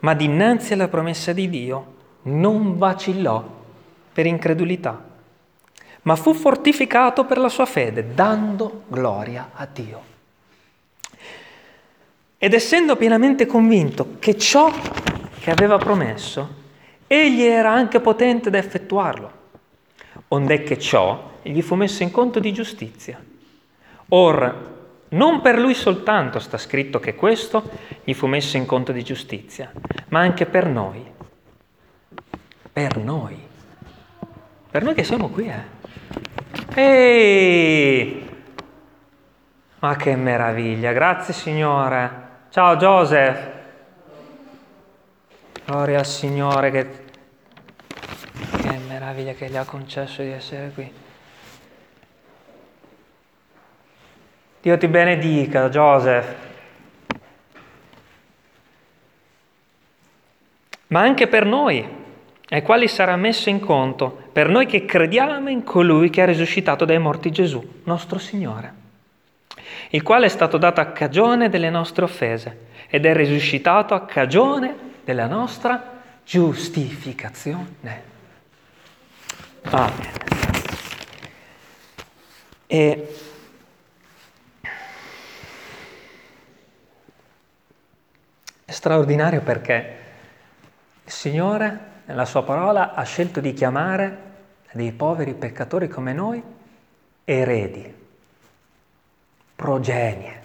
Ma 0.00 0.14
dinanzi 0.14 0.72
alla 0.72 0.88
promessa 0.88 1.32
di 1.32 1.48
Dio 1.48 1.94
non 2.22 2.78
vacillò 2.78 3.44
per 4.12 4.26
incredulità, 4.26 5.02
ma 6.02 6.16
fu 6.16 6.34
fortificato 6.34 7.24
per 7.24 7.38
la 7.38 7.48
sua 7.48 7.66
fede, 7.66 8.14
dando 8.14 8.84
gloria 8.88 9.50
a 9.54 9.66
Dio. 9.70 10.02
Ed 12.38 12.54
essendo 12.54 12.96
pienamente 12.96 13.44
convinto 13.46 14.16
che 14.18 14.38
ciò 14.38 14.72
che 15.40 15.50
aveva 15.50 15.76
promesso, 15.76 16.58
egli 17.06 17.42
era 17.42 17.70
anche 17.70 18.00
potente 18.00 18.50
da 18.50 18.58
effettuarlo, 18.58 19.30
onde 20.28 20.62
che 20.62 20.78
ciò 20.78 21.32
gli 21.42 21.60
fu 21.60 21.74
messo 21.74 22.02
in 22.02 22.10
conto 22.10 22.38
di 22.40 22.52
giustizia. 22.52 23.22
Or, 24.08 24.69
non 25.10 25.40
per 25.40 25.58
lui 25.58 25.74
soltanto 25.74 26.38
sta 26.38 26.58
scritto 26.58 27.00
che 27.00 27.14
questo 27.14 27.68
gli 28.04 28.14
fu 28.14 28.26
messo 28.26 28.56
in 28.56 28.66
conto 28.66 28.92
di 28.92 29.02
giustizia, 29.02 29.72
ma 30.08 30.20
anche 30.20 30.46
per 30.46 30.66
noi. 30.66 31.04
Per 32.72 32.96
noi. 32.96 33.48
Per 34.70 34.82
noi 34.82 34.94
che 34.94 35.04
siamo 35.04 35.28
qui, 35.28 35.48
eh. 35.48 35.78
Ehi! 36.74 38.28
Ma 39.80 39.96
che 39.96 40.14
meraviglia, 40.14 40.92
grazie 40.92 41.34
Signore. 41.34 42.28
Ciao 42.50 42.76
Joseph. 42.76 43.58
Gloria 45.64 45.98
al 45.98 46.06
Signore 46.06 46.70
che, 46.70 47.04
che 48.60 48.78
meraviglia 48.88 49.32
che 49.32 49.48
gli 49.48 49.56
ha 49.56 49.64
concesso 49.64 50.22
di 50.22 50.30
essere 50.30 50.70
qui. 50.74 50.99
Dio 54.62 54.76
ti 54.76 54.88
benedica, 54.88 55.70
Joseph. 55.70 56.34
Ma 60.88 61.00
anche 61.00 61.28
per 61.28 61.46
noi, 61.46 61.88
ai 62.50 62.62
quali 62.62 62.86
sarà 62.86 63.16
messo 63.16 63.48
in 63.48 63.58
conto, 63.60 64.28
per 64.32 64.50
noi 64.50 64.66
che 64.66 64.84
crediamo 64.84 65.48
in 65.48 65.64
colui 65.64 66.10
che 66.10 66.20
ha 66.20 66.26
risuscitato 66.26 66.84
dai 66.84 66.98
morti 66.98 67.30
Gesù, 67.30 67.80
nostro 67.84 68.18
Signore, 68.18 68.74
il 69.90 70.02
quale 70.02 70.26
è 70.26 70.28
stato 70.28 70.58
dato 70.58 70.82
a 70.82 70.86
cagione 70.86 71.48
delle 71.48 71.70
nostre 71.70 72.04
offese 72.04 72.66
ed 72.88 73.06
è 73.06 73.14
risuscitato 73.14 73.94
a 73.94 74.04
cagione 74.04 74.76
della 75.04 75.26
nostra 75.26 76.02
giustificazione. 76.22 78.02
Amen. 79.70 80.10
E 82.66 83.14
Straordinario 88.70 89.40
perché 89.40 89.96
il 91.04 91.12
Signore, 91.12 91.78
nella 92.06 92.24
sua 92.24 92.44
parola, 92.44 92.94
ha 92.94 93.02
scelto 93.02 93.40
di 93.40 93.52
chiamare 93.52 94.28
dei 94.72 94.92
poveri 94.92 95.34
peccatori 95.34 95.88
come 95.88 96.12
noi 96.12 96.42
eredi, 97.24 97.94
progenie, 99.56 100.42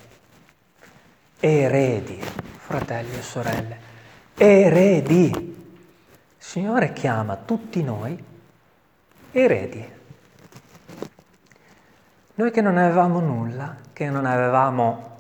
eredi, 1.40 2.20
fratelli 2.20 3.18
e 3.18 3.22
sorelle, 3.22 3.78
eredi. 4.36 5.30
Il 5.32 5.54
Signore 6.38 6.94
chiama 6.94 7.36
tutti 7.38 7.84
noi 7.84 8.24
eredi. 9.32 9.94
Noi 12.36 12.52
che 12.52 12.62
non 12.62 12.78
avevamo 12.78 13.20
nulla, 13.20 13.78
che 13.94 14.10
non 14.10 14.26
avevamo 14.26 15.15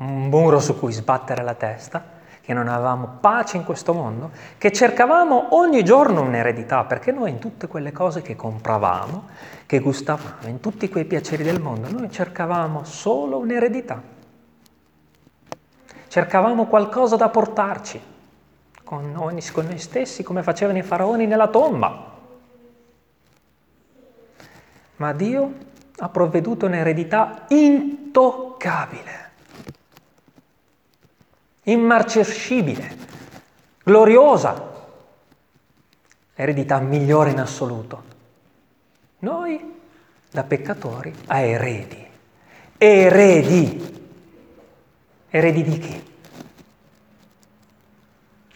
un 0.00 0.28
muro 0.28 0.60
su 0.60 0.78
cui 0.78 0.92
sbattere 0.92 1.42
la 1.42 1.54
testa, 1.54 2.18
che 2.40 2.54
non 2.54 2.68
avevamo 2.68 3.18
pace 3.20 3.58
in 3.58 3.64
questo 3.64 3.92
mondo, 3.92 4.30
che 4.56 4.72
cercavamo 4.72 5.54
ogni 5.54 5.84
giorno 5.84 6.22
un'eredità, 6.22 6.84
perché 6.84 7.12
noi 7.12 7.30
in 7.30 7.38
tutte 7.38 7.66
quelle 7.66 7.92
cose 7.92 8.22
che 8.22 8.34
compravamo, 8.34 9.28
che 9.66 9.78
gustavamo, 9.78 10.48
in 10.48 10.60
tutti 10.60 10.88
quei 10.88 11.04
piaceri 11.04 11.44
del 11.44 11.60
mondo, 11.60 11.90
noi 11.90 12.10
cercavamo 12.10 12.84
solo 12.84 13.38
un'eredità. 13.38 14.02
Cercavamo 16.08 16.66
qualcosa 16.66 17.16
da 17.16 17.28
portarci 17.28 18.00
con 18.82 19.12
noi, 19.12 19.40
con 19.52 19.66
noi 19.66 19.78
stessi, 19.78 20.22
come 20.22 20.42
facevano 20.42 20.78
i 20.78 20.82
faraoni 20.82 21.26
nella 21.26 21.48
tomba. 21.48 22.08
Ma 24.96 25.12
Dio 25.12 25.52
ha 25.98 26.08
provveduto 26.08 26.66
un'eredità 26.66 27.44
intoccabile 27.48 29.29
immarcescibile, 31.64 32.96
gloriosa, 33.82 34.68
eredità 36.34 36.78
migliore 36.78 37.30
in 37.30 37.40
assoluto. 37.40 38.02
Noi 39.18 39.78
da 40.30 40.42
peccatori 40.44 41.12
a 41.26 41.40
eredi. 41.40 42.08
Eredi. 42.78 43.98
Eredi 45.28 45.62
di 45.62 45.78
chi? 45.78 46.12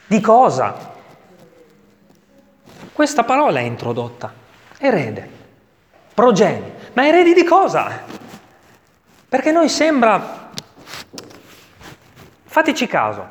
Di 0.07 0.21
cosa? 0.21 0.93
Questa 2.93 3.25
parola 3.25 3.59
è 3.61 3.63
introdotta. 3.63 4.33
Erede, 4.79 5.29
progenie. 6.15 6.73
Ma 6.95 7.07
eredi 7.07 7.35
di 7.35 7.45
cosa? 7.45 8.03
Perché 9.29 9.53
noi 9.53 9.69
sembra... 9.69 10.43
Fateci 12.55 12.87
caso, 12.87 13.27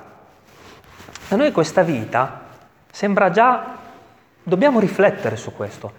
a 1.30 1.36
noi 1.38 1.54
questa 1.54 1.82
vita 1.82 2.42
sembra 2.92 3.30
già... 3.30 3.78
Dobbiamo 4.44 4.82
riflettere 4.82 5.38
su 5.38 5.54
questo. 5.54 5.94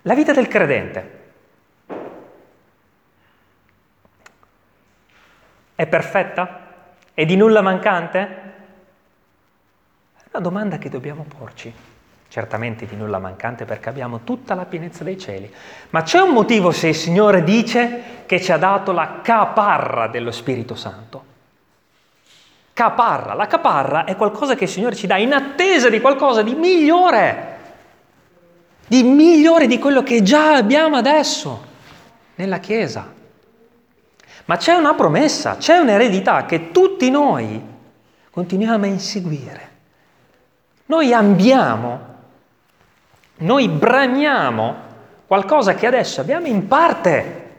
La 0.00 0.14
vita 0.14 0.32
del 0.32 0.48
credente 0.48 1.32
è 5.74 5.86
perfetta? 5.86 6.68
È 7.12 7.26
di 7.26 7.36
nulla 7.36 7.60
mancante? 7.60 8.18
È 10.16 10.28
una 10.32 10.42
domanda 10.42 10.78
che 10.78 10.88
dobbiamo 10.88 11.24
porci. 11.24 11.70
Certamente 12.28 12.86
di 12.86 12.96
nulla 12.96 13.18
mancante 13.18 13.66
perché 13.66 13.90
abbiamo 13.90 14.20
tutta 14.24 14.54
la 14.54 14.64
pienezza 14.64 15.04
dei 15.04 15.18
cieli. 15.18 15.54
Ma 15.90 16.00
c'è 16.00 16.20
un 16.20 16.30
motivo 16.30 16.70
se 16.70 16.88
il 16.88 16.94
Signore 16.94 17.44
dice 17.44 18.24
che 18.24 18.40
ci 18.40 18.52
ha 18.52 18.56
dato 18.56 18.92
la 18.92 19.20
caparra 19.22 20.08
dello 20.08 20.30
Spirito 20.30 20.74
Santo? 20.74 21.29
Caparra. 22.80 23.34
La 23.34 23.46
caparra 23.46 24.04
è 24.04 24.16
qualcosa 24.16 24.54
che 24.54 24.64
il 24.64 24.70
Signore 24.70 24.96
ci 24.96 25.06
dà 25.06 25.18
in 25.18 25.34
attesa 25.34 25.90
di 25.90 26.00
qualcosa 26.00 26.40
di 26.40 26.54
migliore, 26.54 27.58
di 28.86 29.02
migliore 29.02 29.66
di 29.66 29.78
quello 29.78 30.02
che 30.02 30.22
già 30.22 30.54
abbiamo 30.54 30.96
adesso 30.96 31.62
nella 32.36 32.56
Chiesa. 32.56 33.12
Ma 34.46 34.56
c'è 34.56 34.72
una 34.72 34.94
promessa, 34.94 35.58
c'è 35.58 35.76
un'eredità 35.76 36.46
che 36.46 36.70
tutti 36.70 37.10
noi 37.10 37.62
continuiamo 38.30 38.84
a 38.86 38.88
inseguire. 38.88 39.70
Noi 40.86 41.12
ambiamo, 41.12 42.00
noi 43.40 43.68
bramiamo 43.68 44.74
qualcosa 45.26 45.74
che 45.74 45.86
adesso 45.86 46.22
abbiamo 46.22 46.46
in 46.46 46.66
parte. 46.66 47.50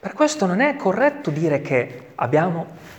Per 0.00 0.14
questo 0.14 0.46
non 0.46 0.60
è 0.60 0.74
corretto 0.74 1.30
dire 1.30 1.60
che 1.60 2.08
abbiamo 2.16 2.94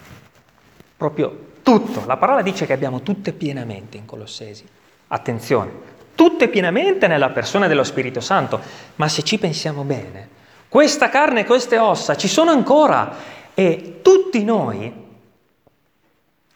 proprio 0.97 1.45
tutto. 1.63 2.03
La 2.05 2.17
parola 2.17 2.41
dice 2.41 2.65
che 2.65 2.73
abbiamo 2.73 3.01
tutte 3.01 3.31
pienamente 3.31 3.97
in 3.97 4.05
Colossesi. 4.05 4.67
Attenzione, 5.07 5.71
tutte 6.15 6.49
pienamente 6.49 7.07
nella 7.07 7.29
persona 7.29 7.67
dello 7.67 7.83
Spirito 7.83 8.19
Santo, 8.19 8.59
ma 8.95 9.07
se 9.07 9.23
ci 9.23 9.37
pensiamo 9.37 9.83
bene, 9.83 10.35
questa 10.67 11.09
carne 11.09 11.41
e 11.41 11.45
queste 11.45 11.77
ossa 11.77 12.15
ci 12.17 12.27
sono 12.27 12.51
ancora 12.51 13.15
e 13.53 13.99
tutti 14.01 14.43
noi 14.43 15.05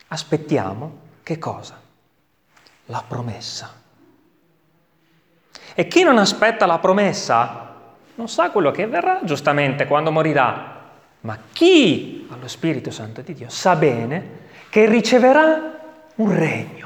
aspettiamo 0.07 0.99
che 1.23 1.37
cosa? 1.37 1.79
La 2.87 3.03
promessa. 3.07 3.79
E 5.73 5.87
chi 5.87 6.03
non 6.03 6.17
aspetta 6.17 6.65
la 6.65 6.79
promessa 6.79 7.75
non 8.15 8.27
sa 8.27 8.49
quello 8.49 8.71
che 8.71 8.87
verrà 8.87 9.21
giustamente 9.23 9.87
quando 9.87 10.11
morirà. 10.11 10.80
Ma 11.21 11.37
chi 11.51 12.27
ha 12.29 12.35
lo 12.39 12.47
Spirito 12.47 12.91
Santo 12.91 13.21
di 13.21 13.33
Dio 13.33 13.49
sa 13.49 13.75
bene 13.75 14.39
che 14.69 14.85
riceverà 14.85 15.79
un 16.15 16.35
regno 16.35 16.81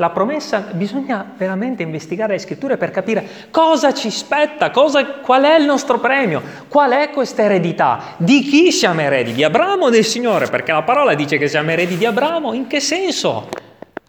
la 0.00 0.10
promessa, 0.10 0.60
bisogna 0.70 1.32
veramente 1.36 1.82
investigare 1.82 2.34
le 2.34 2.38
scritture 2.38 2.76
per 2.76 2.92
capire 2.92 3.48
cosa 3.50 3.92
ci 3.92 4.10
spetta, 4.10 4.70
cosa, 4.70 5.04
qual 5.04 5.42
è 5.42 5.58
il 5.58 5.64
nostro 5.64 5.98
premio, 5.98 6.40
qual 6.68 6.92
è 6.92 7.10
questa 7.10 7.42
eredità, 7.42 8.14
di 8.16 8.42
chi 8.42 8.70
siamo 8.70 9.00
eredi, 9.00 9.32
di 9.32 9.42
Abramo 9.42 9.86
o 9.86 9.90
del 9.90 10.04
Signore, 10.04 10.46
perché 10.46 10.70
la 10.70 10.82
parola 10.82 11.14
dice 11.14 11.36
che 11.36 11.48
siamo 11.48 11.72
eredi 11.72 11.96
di 11.96 12.06
Abramo, 12.06 12.52
in 12.52 12.68
che 12.68 12.78
senso? 12.78 13.48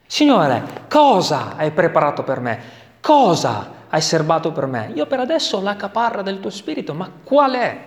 Signore, 0.06 0.62
cosa 0.88 1.56
hai 1.56 1.72
preparato 1.72 2.22
per 2.22 2.40
me? 2.40 2.60
Cosa 3.02 3.72
hai 3.90 4.02
serbato 4.02 4.52
per 4.52 4.68
me? 4.68 4.92
Io 4.94 5.08
per 5.08 5.22
adesso 5.22 5.58
ho 5.58 5.62
la 5.62 5.76
caparra 5.76 6.22
del 6.22 6.40
tuo 6.40 6.52
spirito, 6.52 6.94
ma 6.94 7.10
qual 7.24 7.54
è 7.54 7.78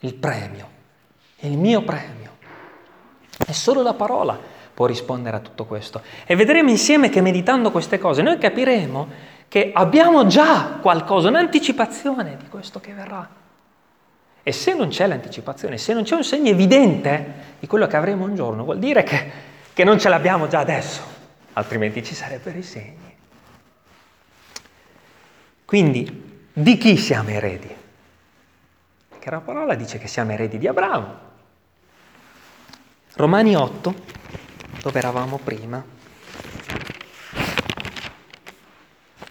il 0.00 0.14
premio? 0.14 0.68
Il 1.40 1.56
mio 1.56 1.82
premio? 1.82 2.36
È 3.44 3.52
solo 3.52 3.82
la 3.82 3.94
parola 3.94 4.56
può 4.78 4.86
rispondere 4.86 5.36
a 5.36 5.40
tutto 5.40 5.64
questo. 5.64 6.02
E 6.24 6.36
vedremo 6.36 6.70
insieme 6.70 7.08
che 7.08 7.20
meditando 7.20 7.72
queste 7.72 7.98
cose 7.98 8.22
noi 8.22 8.38
capiremo 8.38 9.08
che 9.48 9.72
abbiamo 9.74 10.26
già 10.28 10.78
qualcosa, 10.80 11.26
un'anticipazione 11.26 12.36
di 12.36 12.46
questo 12.48 12.78
che 12.78 12.92
verrà. 12.92 13.28
E 14.40 14.52
se 14.52 14.74
non 14.74 14.88
c'è 14.88 15.08
l'anticipazione, 15.08 15.78
se 15.78 15.94
non 15.94 16.04
c'è 16.04 16.14
un 16.14 16.22
segno 16.22 16.48
evidente 16.48 17.56
di 17.58 17.66
quello 17.66 17.88
che 17.88 17.96
avremo 17.96 18.24
un 18.24 18.36
giorno, 18.36 18.62
vuol 18.62 18.78
dire 18.78 19.02
che, 19.02 19.30
che 19.72 19.82
non 19.82 19.98
ce 19.98 20.08
l'abbiamo 20.08 20.46
già 20.46 20.60
adesso, 20.60 21.02
altrimenti 21.54 22.04
ci 22.04 22.14
sarebbero 22.14 22.56
i 22.56 22.62
segni. 22.62 23.16
Quindi, 25.64 26.46
di 26.52 26.78
chi 26.78 26.96
siamo 26.96 27.30
eredi? 27.30 27.74
Perché 29.28 29.44
la 29.44 29.52
parola 29.52 29.74
dice 29.74 29.98
che 29.98 30.08
siamo 30.08 30.32
eredi 30.32 30.56
di 30.56 30.66
Abramo. 30.66 31.18
Romani 33.12 33.54
8, 33.54 33.94
dove 34.80 34.98
eravamo 34.98 35.36
prima, 35.36 35.84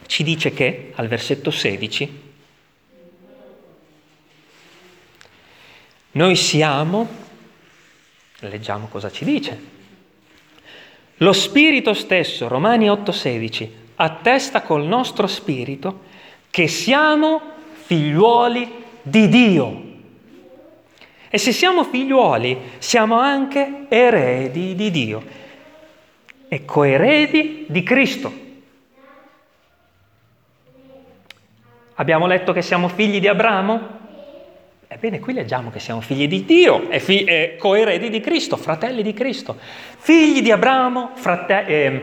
ci 0.05 0.21
dice 0.21 0.51
che 0.51 0.93
al 0.95 1.07
versetto 1.07 1.49
16 1.49 2.21
noi 6.11 6.35
siamo, 6.35 7.07
leggiamo 8.41 8.85
cosa 8.89 9.09
ci 9.09 9.25
dice, 9.25 9.59
lo 11.15 11.33
spirito 11.33 11.95
stesso, 11.95 12.47
Romani 12.47 12.87
8:16, 12.87 13.69
attesta 13.95 14.61
col 14.61 14.83
nostro 14.83 15.25
spirito 15.25 16.03
che 16.51 16.67
siamo 16.67 17.41
figliuoli 17.85 18.85
di 19.01 19.27
Dio. 19.29 19.85
E 21.37 21.39
se 21.39 21.51
siamo 21.51 21.83
figliuoli, 21.83 22.57
siamo 22.79 23.19
anche 23.19 23.85
eredi 23.89 24.73
di 24.73 24.89
Dio 24.89 25.23
e 26.47 26.65
coeredi 26.65 27.65
di 27.67 27.83
Cristo. 27.83 28.33
Abbiamo 31.93 32.25
letto 32.25 32.53
che 32.53 32.63
siamo 32.63 32.87
figli 32.87 33.19
di 33.19 33.27
Abramo? 33.27 33.79
Ebbene, 34.87 35.19
qui 35.19 35.33
leggiamo 35.33 35.69
che 35.69 35.77
siamo 35.77 36.01
figli 36.01 36.27
di 36.27 36.43
Dio 36.43 36.89
e, 36.89 36.99
fi- 36.99 37.23
e 37.23 37.55
coeredi 37.59 38.09
di 38.09 38.19
Cristo, 38.19 38.57
fratelli 38.57 39.03
di 39.03 39.13
Cristo. 39.13 39.59
Figli 39.59 40.41
di 40.41 40.49
Abramo, 40.49 41.11
frate- 41.13 41.67
eh, 41.67 42.01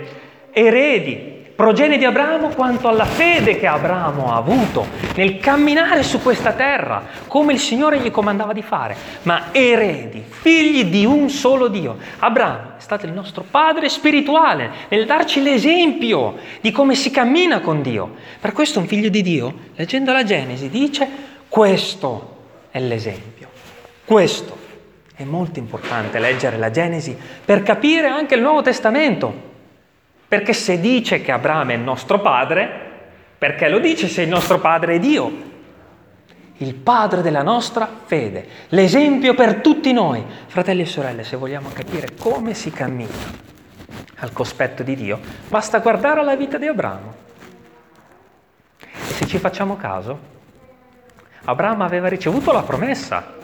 eredi 0.53 1.44
progenie 1.55 1.99
di 1.99 2.05
Abramo 2.05 2.49
quanto 2.49 2.89
alla 2.89 3.05
fede 3.05 3.59
che 3.59 3.67
Abramo 3.67 4.33
ha 4.33 4.37
avuto 4.37 4.87
nel 5.15 5.39
camminare 5.39 6.03
su 6.03 6.21
questa 6.21 6.53
terra, 6.53 7.03
come 7.29 7.53
il 7.53 7.61
Signore 7.61 8.01
gli 8.01 8.11
comandava 8.11 8.53
di 8.53 8.63
fare, 8.63 8.97
ma 9.23 9.47
eredi, 9.53 10.25
figli 10.29 10.85
di 10.85 11.05
un 11.05 11.31
solo 11.31 11.69
Dio. 11.69 11.97
Abramo 12.19 12.73
è 12.77 12.81
stato 12.81 13.07
il 13.07 13.13
nostro 13.13 13.45
padre 13.49 13.89
spirituale 13.89 14.71
nel 14.89 15.07
darci 15.07 15.43
l'esempio 15.43 16.37
di 16.61 16.73
come 16.73 16.95
si 16.95 17.11
cammina 17.11 17.61
con 17.61 17.83
Dio. 17.83 18.15
Per 18.41 18.53
questo 18.53 18.81
un 18.81 18.87
figlio 18.87 19.09
di 19.09 19.23
Dio, 19.23 19.55
leggendo 19.77 20.13
la 20.13 20.25
Genesi, 20.25 20.69
dice 20.69 21.09
questo 21.49 22.37
è 22.71 22.81
l'esempio, 22.81 23.49
questo. 24.05 24.63
È 25.17 25.23
molto 25.23 25.61
importante 25.61 26.19
leggere 26.19 26.59
la 26.59 26.73
Genesi 26.73 27.17
per 27.45 27.63
capire 27.63 28.09
anche 28.09 28.35
il 28.35 28.41
Nuovo 28.41 28.63
Testamento. 28.63 29.53
Perché 30.35 30.53
se 30.53 30.81
dice 30.81 31.21
che 31.21 31.31
Abramo 31.31 31.71
è 31.71 31.75
il 31.75 31.81
nostro 31.81 32.19
padre, 32.19 32.69
perché 33.39 33.69
lo 33.69 33.79
dice 33.79 34.09
se 34.09 34.23
il 34.23 34.29
nostro 34.29 34.59
padre 34.59 34.97
è 34.97 34.99
Dio? 34.99 35.33
Il 36.57 36.75
padre 36.75 37.23
della 37.23 37.45
nostra 37.45 37.89
fede, 38.05 38.45
l'esempio 38.71 39.35
per 39.35 39.61
tutti 39.61 39.93
noi. 39.93 40.25
Fratelli 40.49 40.83
e 40.83 40.87
sorelle, 40.87 41.23
se 41.23 41.37
vogliamo 41.37 41.69
capire 41.73 42.17
come 42.19 42.53
si 42.53 42.73
cammina 42.73 43.13
al 44.17 44.33
cospetto 44.33 44.83
di 44.83 44.97
Dio, 44.97 45.21
basta 45.47 45.79
guardare 45.79 46.25
la 46.25 46.35
vita 46.35 46.59
di 46.59 46.67
Abramo. 46.67 47.15
E 48.81 49.13
se 49.13 49.29
ci 49.29 49.39
facciamo 49.39 49.77
caso, 49.77 50.19
Abramo 51.45 51.85
aveva 51.85 52.09
ricevuto 52.09 52.51
la 52.51 52.65
promessa. 52.65 53.37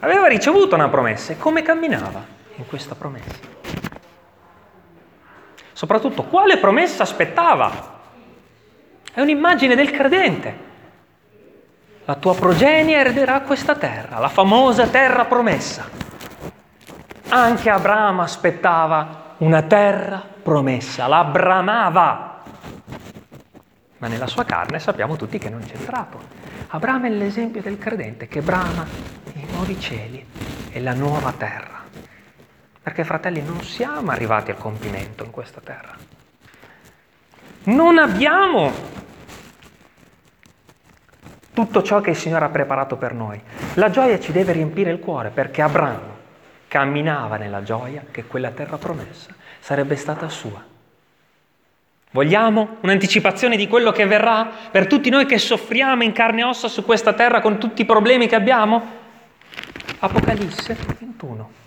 Aveva 0.00 0.26
ricevuto 0.26 0.74
una 0.74 0.88
promessa 0.88 1.32
e 1.32 1.38
come 1.38 1.62
camminava 1.62 2.24
in 2.56 2.66
questa 2.66 2.96
promessa? 2.96 3.55
Soprattutto, 5.76 6.22
quale 6.22 6.56
promessa 6.56 7.02
aspettava? 7.02 7.70
È 9.12 9.20
un'immagine 9.20 9.74
del 9.74 9.90
credente. 9.90 10.64
La 12.06 12.14
tua 12.14 12.34
progenie 12.34 12.96
erederà 12.96 13.42
questa 13.42 13.74
terra, 13.74 14.18
la 14.18 14.30
famosa 14.30 14.86
terra 14.86 15.26
promessa. 15.26 15.86
Anche 17.28 17.68
Abramo 17.68 18.22
aspettava 18.22 19.34
una 19.38 19.60
terra 19.64 20.22
promessa, 20.42 21.08
la 21.08 21.24
bramava. 21.24 22.42
Ma 23.98 24.08
nella 24.08 24.28
sua 24.28 24.44
carne 24.44 24.78
sappiamo 24.78 25.16
tutti 25.16 25.36
che 25.36 25.50
non 25.50 25.60
c'è 25.60 25.74
entrato. 25.74 26.18
Abramo 26.68 27.04
è 27.04 27.10
l'esempio 27.10 27.60
del 27.60 27.76
credente 27.76 28.28
che 28.28 28.40
brama 28.40 28.86
i 29.34 29.46
nuovi 29.52 29.78
cieli 29.78 30.26
e 30.70 30.80
la 30.80 30.94
nuova 30.94 31.34
terra. 31.36 31.75
Perché 32.86 33.02
fratelli 33.02 33.42
non 33.42 33.64
siamo 33.64 34.12
arrivati 34.12 34.52
al 34.52 34.58
compimento 34.58 35.24
in 35.24 35.32
questa 35.32 35.60
terra. 35.60 35.96
Non 37.64 37.98
abbiamo 37.98 38.72
tutto 41.52 41.82
ciò 41.82 42.00
che 42.00 42.10
il 42.10 42.16
Signore 42.16 42.44
ha 42.44 42.48
preparato 42.48 42.94
per 42.94 43.12
noi. 43.12 43.42
La 43.74 43.90
gioia 43.90 44.20
ci 44.20 44.30
deve 44.30 44.52
riempire 44.52 44.92
il 44.92 45.00
cuore 45.00 45.30
perché 45.30 45.62
Abramo 45.62 46.16
camminava 46.68 47.36
nella 47.38 47.64
gioia 47.64 48.04
che 48.08 48.24
quella 48.24 48.52
terra 48.52 48.76
promessa 48.76 49.34
sarebbe 49.58 49.96
stata 49.96 50.28
sua. 50.28 50.62
Vogliamo 52.12 52.76
un'anticipazione 52.82 53.56
di 53.56 53.66
quello 53.66 53.90
che 53.90 54.06
verrà 54.06 54.48
per 54.70 54.86
tutti 54.86 55.10
noi 55.10 55.26
che 55.26 55.38
soffriamo 55.38 56.04
in 56.04 56.12
carne 56.12 56.42
e 56.42 56.44
ossa 56.44 56.68
su 56.68 56.84
questa 56.84 57.14
terra 57.14 57.40
con 57.40 57.58
tutti 57.58 57.82
i 57.82 57.84
problemi 57.84 58.28
che 58.28 58.36
abbiamo? 58.36 58.80
Apocalisse 59.98 60.76
21. 61.00 61.64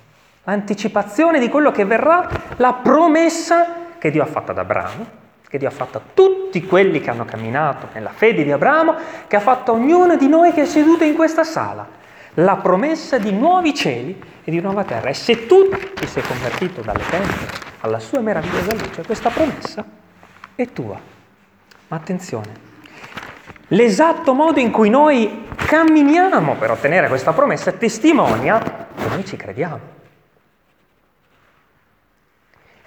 L'anticipazione 0.49 1.37
di 1.37 1.47
quello 1.47 1.69
che 1.69 1.85
verrà, 1.85 2.27
la 2.55 2.73
promessa 2.73 3.67
che 3.99 4.09
Dio 4.09 4.23
ha 4.23 4.25
fatto 4.25 4.49
ad 4.49 4.57
Abramo, 4.57 5.05
che 5.47 5.59
Dio 5.59 5.67
ha 5.67 5.71
fatto 5.71 5.99
a 5.99 6.01
tutti 6.11 6.65
quelli 6.65 7.01
che 7.01 7.11
hanno 7.11 7.23
camminato 7.23 7.89
nella 7.93 8.09
fede 8.09 8.43
di 8.43 8.51
Abramo, 8.51 8.95
che 9.27 9.35
ha 9.35 9.41
fatto 9.41 9.71
a 9.71 9.75
ognuno 9.75 10.15
di 10.15 10.27
noi 10.27 10.51
che 10.51 10.63
è 10.63 10.65
seduto 10.65 11.03
in 11.03 11.13
questa 11.13 11.43
sala, 11.43 11.87
la 12.33 12.55
promessa 12.55 13.19
di 13.19 13.31
nuovi 13.31 13.75
cieli 13.75 14.19
e 14.43 14.49
di 14.49 14.59
nuova 14.59 14.83
terra. 14.83 15.09
E 15.09 15.13
se 15.13 15.45
tu 15.45 15.69
ti 15.93 16.07
sei 16.07 16.23
convertito 16.23 16.81
dalle 16.81 17.03
tenebre 17.07 17.47
alla 17.81 17.99
sua 17.99 18.21
meravigliosa 18.21 18.73
luce, 18.73 19.03
questa 19.05 19.29
promessa 19.29 19.85
è 20.55 20.65
tua. 20.73 20.99
Ma 21.89 21.95
attenzione, 21.95 22.49
l'esatto 23.67 24.33
modo 24.33 24.59
in 24.59 24.71
cui 24.71 24.89
noi 24.89 25.45
camminiamo 25.55 26.55
per 26.55 26.71
ottenere 26.71 27.07
questa 27.07 27.33
promessa 27.33 27.71
testimonia 27.71 28.57
che 28.95 29.09
noi 29.09 29.23
ci 29.23 29.37
crediamo. 29.37 29.97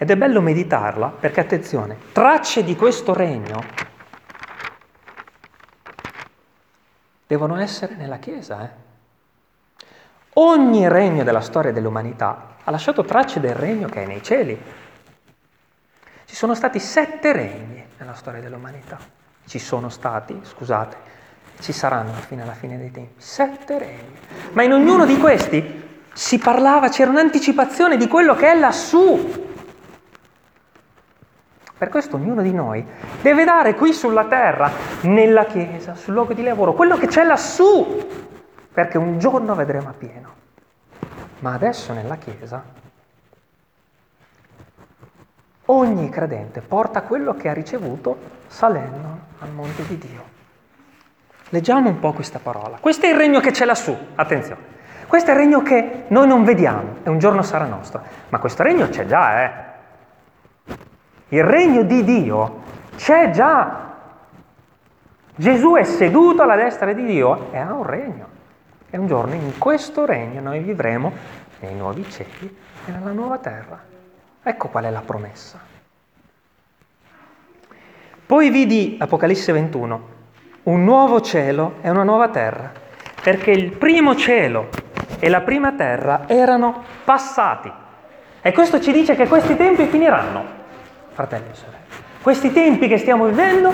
Ed 0.03 0.11
è 0.11 0.17
bello 0.17 0.41
meditarla 0.41 1.11
perché, 1.11 1.39
attenzione, 1.39 1.97
tracce 2.11 2.65
di 2.65 2.75
questo 2.75 3.15
regno 3.15 3.63
devono 7.25 7.57
essere 7.57 7.95
nella 7.95 8.17
Chiesa. 8.17 8.65
Eh? 8.65 8.69
Ogni 10.33 10.89
regno 10.89 11.23
della 11.23 11.41
storia 11.41 11.71
dell'umanità 11.71 12.57
ha 12.65 12.71
lasciato 12.73 13.05
tracce 13.05 13.39
del 13.39 13.55
regno 13.55 13.87
che 13.87 14.03
è 14.03 14.07
nei 14.07 14.25
cieli. 14.25 14.61
Ci 16.25 16.35
sono 16.35 16.57
stati 16.57 16.81
sette 16.81 17.31
regni 17.31 17.87
nella 17.99 18.15
storia 18.15 18.41
dell'umanità. 18.41 18.99
Ci 19.47 19.61
sono 19.61 19.89
stati, 19.89 20.37
scusate, 20.43 20.97
ci 21.61 21.71
saranno 21.71 22.15
fino 22.15 22.43
alla 22.43 22.55
fine 22.55 22.77
dei 22.77 22.91
tempi, 22.91 23.23
sette 23.23 23.79
regni. 23.79 24.17
Ma 24.51 24.65
in 24.65 24.73
ognuno 24.73 25.07
di 25.07 25.17
questi 25.17 26.01
si 26.13 26.39
parlava, 26.39 26.89
c'era 26.89 27.11
un'anticipazione 27.11 27.97
di 27.97 28.09
quello 28.09 28.35
che 28.35 28.51
è 28.51 28.59
lassù. 28.59 29.51
Per 31.83 31.91
questo 31.91 32.15
ognuno 32.15 32.43
di 32.43 32.53
noi 32.53 32.87
deve 33.23 33.43
dare 33.43 33.75
qui 33.75 33.93
sulla 33.93 34.27
terra, 34.27 34.71
nella 35.01 35.47
chiesa, 35.47 35.97
sul 35.97 36.15
luogo 36.15 36.33
di 36.33 36.45
lavoro, 36.45 36.75
quello 36.75 36.97
che 36.97 37.09
c'è 37.09 37.25
lassù 37.25 38.07
perché 38.73 38.99
un 38.99 39.19
giorno 39.19 39.57
vedremo 39.57 39.89
a 39.89 39.93
pieno. 39.93 40.33
Ma 41.41 41.55
adesso 41.55 41.93
nella 41.93 42.15
Chiesa 42.19 42.63
ogni 45.65 46.09
credente 46.09 46.61
porta 46.61 47.03
quello 47.03 47.35
che 47.35 47.49
ha 47.49 47.53
ricevuto 47.53 48.17
salendo 48.47 49.19
al 49.41 49.51
monte 49.51 49.85
di 49.85 49.99
Dio. 49.99 50.25
Leggiamo 51.49 51.89
un 51.89 51.99
po' 51.99 52.13
questa 52.13 52.39
parola. 52.39 52.77
Questo 52.79 53.07
è 53.07 53.09
il 53.09 53.17
regno 53.17 53.41
che 53.41 53.51
c'è 53.51 53.65
lassù, 53.65 53.97
attenzione. 54.15 54.61
Questo 55.09 55.31
è 55.31 55.33
il 55.33 55.41
regno 55.41 55.63
che 55.63 56.05
noi 56.07 56.29
non 56.29 56.45
vediamo 56.45 56.99
e 57.03 57.11
un 57.11 57.19
giorno 57.19 57.43
sarà 57.43 57.65
nostro, 57.65 58.01
ma 58.29 58.39
questo 58.39 58.63
regno 58.63 58.89
c'è 58.89 59.05
già, 59.05 59.43
eh. 59.43 59.71
Il 61.33 61.45
regno 61.45 61.83
di 61.83 62.05
Dio 62.05 62.61
c'è 62.97 63.31
già. 63.31 63.91
Gesù 65.35 65.77
è 65.77 65.85
seduto 65.85 66.43
alla 66.43 66.57
destra 66.57 66.93
di 66.93 67.07
Dio 67.07 67.51
e 67.53 67.57
ha 67.57 67.73
un 67.73 67.85
regno. 67.85 68.29
E 68.91 68.99
un 68.99 69.07
giorno 69.07 69.33
in 69.33 69.57
questo 69.57 70.05
regno 70.05 70.43
noi 70.43 70.61
vivremo 70.61 71.11
nei 71.61 71.75
nuovi 71.75 72.05
cieli 72.11 72.55
e 72.85 72.91
nella 72.91 73.13
nuova 73.13 73.39
terra. 73.39 73.81
Ecco 74.43 74.69
qual 74.69 74.85
è 74.85 74.91
la 74.91 75.01
promessa. 75.01 75.59
Poi 78.27 78.51
vidi, 78.51 78.99
Apocalisse 79.01 79.53
21, 79.53 80.09
un 80.65 80.85
nuovo 80.85 81.23
cielo 81.23 81.77
e 81.81 81.89
una 81.89 82.03
nuova 82.03 82.29
terra, 82.29 82.71
perché 83.23 83.53
il 83.53 83.73
primo 83.73 84.15
cielo 84.17 84.69
e 85.19 85.31
la 85.31 85.41
prima 85.41 85.73
terra 85.73 86.25
erano 86.27 86.83
passati. 87.05 87.73
E 88.43 88.53
questo 88.53 88.81
ci 88.81 88.93
dice 88.93 89.15
che 89.15 89.27
questi 89.27 89.57
tempi 89.57 89.87
finiranno, 89.87 90.61
fratelli 91.13 91.51
e 91.51 91.55
sorelle. 91.55 91.85
Questi 92.23 92.53
tempi 92.53 92.89
che 92.89 92.99
stiamo 92.99 93.27
vivendo 93.27 93.73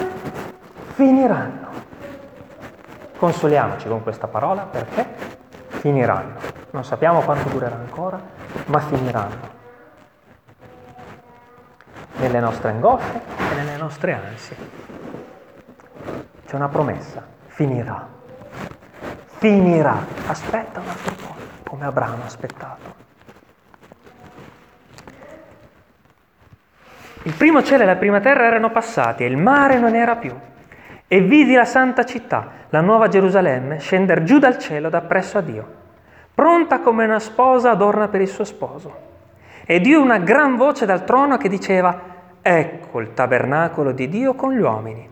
finiranno. 0.95 1.67
Consoliamoci 3.17 3.89
con 3.89 4.03
questa 4.03 4.27
parola 4.27 4.63
perché 4.63 5.07
finiranno. 5.69 6.35
Non 6.71 6.85
sappiamo 6.85 7.21
quanto 7.21 7.49
durerà 7.49 7.77
ancora, 7.77 8.21
ma 8.67 8.79
finiranno. 8.81 9.57
Nelle 12.17 12.41
nostre 12.41 12.71
angosce 12.71 13.21
e 13.37 13.55
nelle 13.55 13.77
nostre 13.77 14.13
ansie. 14.13 14.57
C'è 16.47 16.57
una 16.57 16.69
promessa, 16.69 17.23
finirà. 17.47 18.07
Finirà. 19.27 20.05
Aspetta 20.27 20.81
un 20.81 20.89
altro 20.89 21.15
po', 21.15 21.35
come 21.65 21.85
Abramo 21.85 22.23
ha 22.23 22.27
aspettato. 22.27 23.08
Il 27.25 27.35
primo 27.35 27.63
cielo 27.63 27.83
e 27.83 27.87
la 27.87 27.97
prima 27.97 28.21
terra 28.21 28.47
erano 28.47 28.71
passati 28.71 29.25
e 29.25 29.27
il 29.27 29.37
mare 29.37 29.79
non 29.79 29.95
era 29.95 30.17
più. 30.17 30.33
E 31.07 31.21
vidi 31.21 31.55
la 31.55 31.65
santa 31.65 32.05
città, 32.05 32.51
la 32.69 32.81
nuova 32.81 33.09
Gerusalemme, 33.09 33.79
scendere 33.79 34.23
giù 34.23 34.39
dal 34.39 34.59
cielo 34.59 34.89
da 34.89 35.01
presso 35.01 35.39
a 35.39 35.41
Dio, 35.41 35.67
pronta 36.35 36.81
come 36.81 37.05
una 37.05 37.19
sposa 37.19 37.71
adorna 37.71 38.09
per 38.09 38.21
il 38.21 38.29
suo 38.29 38.45
sposo. 38.45 39.07
Ed 39.65 39.87
io 39.87 40.01
una 40.01 40.19
gran 40.19 40.57
voce 40.57 40.87
dal 40.87 41.05
trono 41.05 41.37
che 41.39 41.49
diceva, 41.49 42.01
ecco 42.41 43.01
il 43.01 43.15
tabernacolo 43.15 43.93
di 43.93 44.09
Dio 44.09 44.35
con 44.35 44.55
gli 44.55 44.61
uomini, 44.61 45.09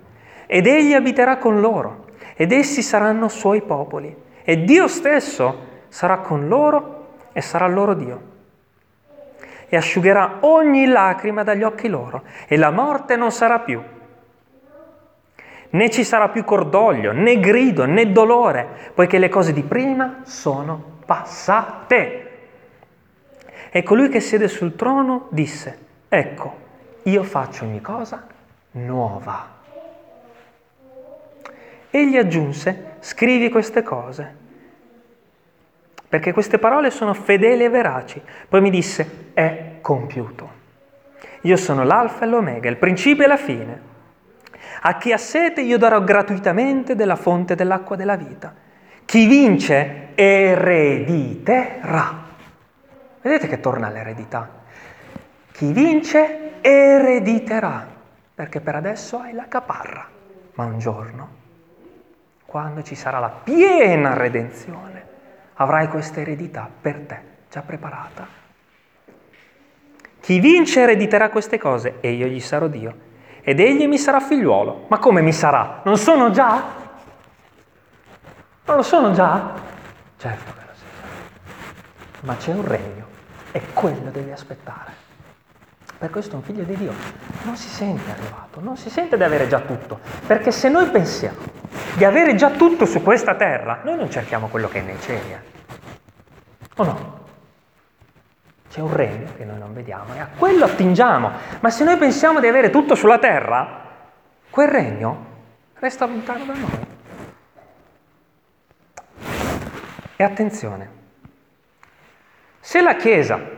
ed 0.47 0.66
egli 0.66 0.92
abiterà 0.92 1.38
con 1.38 1.61
loro, 1.61 2.05
ed 2.37 2.53
essi 2.53 2.83
saranno 2.83 3.29
suoi 3.29 3.62
popoli, 3.62 4.14
e 4.45 4.64
Dio 4.64 4.87
stesso 4.87 5.64
sarà 5.88 6.19
con 6.19 6.47
loro 6.47 7.07
e 7.33 7.40
sarà 7.40 7.66
loro 7.66 7.95
Dio. 7.95 8.35
E 9.68 9.76
asciugherà 9.76 10.38
ogni 10.40 10.87
lacrima 10.87 11.42
dagli 11.42 11.62
occhi 11.62 11.88
loro, 11.88 12.22
e 12.46 12.57
la 12.57 12.70
morte 12.70 13.16
non 13.16 13.33
sarà 13.33 13.59
più 13.61 13.83
né 15.76 15.90
ci 15.90 16.05
sarà 16.05 16.29
più 16.29 16.44
cordoglio, 16.44 17.12
né 17.12 17.38
grido, 17.38 17.85
né 17.85 18.11
dolore, 18.11 18.92
poiché 18.94 19.18
le 19.18 19.29
cose 19.29 19.52
di 19.52 19.62
prima 19.62 20.20
sono 20.24 21.00
passate. 21.05 22.22
E 23.70 23.83
colui 23.83 24.09
che 24.09 24.20
siede 24.20 24.48
sul 24.48 24.74
trono 24.74 25.26
disse, 25.31 25.79
ecco, 26.09 26.64
io 27.02 27.22
faccio 27.22 27.64
ogni 27.64 27.81
cosa 27.81 28.26
nuova. 28.72 29.55
Egli 31.90 32.16
aggiunse, 32.16 32.96
scrivi 33.00 33.48
queste 33.50 33.83
cose, 33.83 34.44
perché 36.16 36.33
queste 36.33 36.59
parole 36.59 36.90
sono 36.90 37.12
fedeli 37.12 37.64
e 37.64 37.68
veraci. 37.68 38.22
Poi 38.48 38.62
mi 38.62 38.70
disse, 38.70 39.33
è 39.35 39.81
compiuto. 39.83 40.50
Io 41.42 41.59
sono 41.59 41.85
l'alfa 41.85 42.24
e 42.24 42.29
l'omega, 42.29 42.70
il 42.70 42.79
principio 42.79 43.24
e 43.24 43.26
la 43.26 43.37
fine. 43.37 43.81
A 44.81 44.96
chi 44.96 45.12
ha 45.12 45.18
sete 45.18 45.61
io 45.61 45.76
darò 45.76 46.02
gratuitamente 46.02 46.94
della 46.94 47.16
fonte 47.16 47.55
dell'acqua 47.55 47.96
della 47.96 48.16
vita. 48.16 48.55
Chi 49.05 49.26
vince 49.26 50.12
erediterà. 50.14 52.14
Vedete 53.20 53.46
che 53.46 53.61
torna 53.61 53.88
all'eredità. 53.88 54.48
Chi 55.52 55.70
vince 55.70 56.62
erediterà, 56.62 57.87
perché 58.35 58.62
per 58.62 58.74
adesso 58.74 59.18
hai 59.18 59.35
la 59.35 59.48
caparra, 59.48 60.09
ma 60.55 60.64
un 60.64 60.79
giorno, 60.79 61.29
quando 62.46 62.83
ci 62.83 62.94
sarà 62.94 63.18
la 63.18 63.29
piena 63.29 64.14
redenzione, 64.14 65.15
avrai 65.57 65.88
questa 65.88 66.21
eredità 66.21 66.69
per 66.81 67.01
te, 67.01 67.21
già 67.51 67.61
preparata. 67.62 68.27
Chi 70.21 70.40
vince 70.40 70.81
erediterà 70.81 71.31
queste 71.31 71.59
cose 71.59 71.99
e 72.01 72.11
io 72.11 72.27
gli 72.27 72.40
sarò 72.40 72.66
Dio 72.66 73.05
ed 73.42 73.61
egli 73.61 73.87
mi 73.87 73.99
sarà 73.99 74.19
figliuolo. 74.21 74.87
Ma 74.88 74.99
come 74.99 75.21
mi 75.23 75.33
sarà? 75.33 75.83
Non 75.85 75.99
sono 75.99 76.31
già? 76.31 76.85
Non 78.64 78.77
lo 78.77 78.83
sono 78.83 79.12
già? 79.12 79.55
Certo 80.16 80.53
che 80.53 80.64
lo 80.66 80.73
sei. 80.75 82.21
Ma 82.23 82.37
c'è 82.37 82.53
un 82.53 82.66
regno 82.66 83.07
e 83.53 83.62
quello 83.73 84.11
devi 84.11 84.33
aspettare. 84.33 85.06
Per 85.98 86.11
questo 86.11 86.37
un 86.37 86.42
figlio 86.42 86.62
di 86.64 86.76
Dio 86.76 86.92
non 87.44 87.56
si 87.56 87.68
sente 87.68 88.11
arrivato, 88.11 88.61
non 88.61 88.76
si 88.76 88.90
sente 88.90 89.16
di 89.16 89.22
avere 89.22 89.48
già 89.48 89.61
tutto, 89.61 89.98
perché 90.26 90.50
se 90.50 90.68
noi 90.68 90.88
pensiamo 90.90 91.38
di 91.94 92.04
avere 92.04 92.35
già 92.35 92.50
tutto 92.50 92.85
su 92.85 93.02
questa 93.02 93.35
terra, 93.35 93.80
noi 93.82 93.96
non 93.96 94.11
cerchiamo 94.11 94.48
quello 94.48 94.68
che 94.68 94.80
è 94.80 94.82
nei 94.82 95.00
cieli. 95.00 95.32
Eh. 95.32 95.40
O 96.76 96.85
no? 96.85 97.24
C'è 98.68 98.82
un 98.82 98.94
regno 98.94 99.32
che 99.38 99.44
noi 99.46 99.59
non 99.59 99.72
vediamo 99.72 100.14
e 100.14 100.18
a 100.18 100.28
quello 100.37 100.66
attingiamo. 100.66 101.30
Ma 101.61 101.70
se 101.70 101.82
noi 101.85 101.96
pensiamo 101.96 102.40
di 102.40 102.46
avere 102.46 102.68
tutto 102.68 102.94
sulla 102.94 103.18
terra, 103.18 103.85
quel 104.50 104.68
regno 104.68 105.26
resta 105.78 106.04
lontano 106.04 106.44
da 106.44 106.52
noi. 106.52 106.87
E 110.16 110.24
attenzione, 110.24 110.90
se 112.61 112.82
la 112.82 112.96
Chiesa 112.96 113.56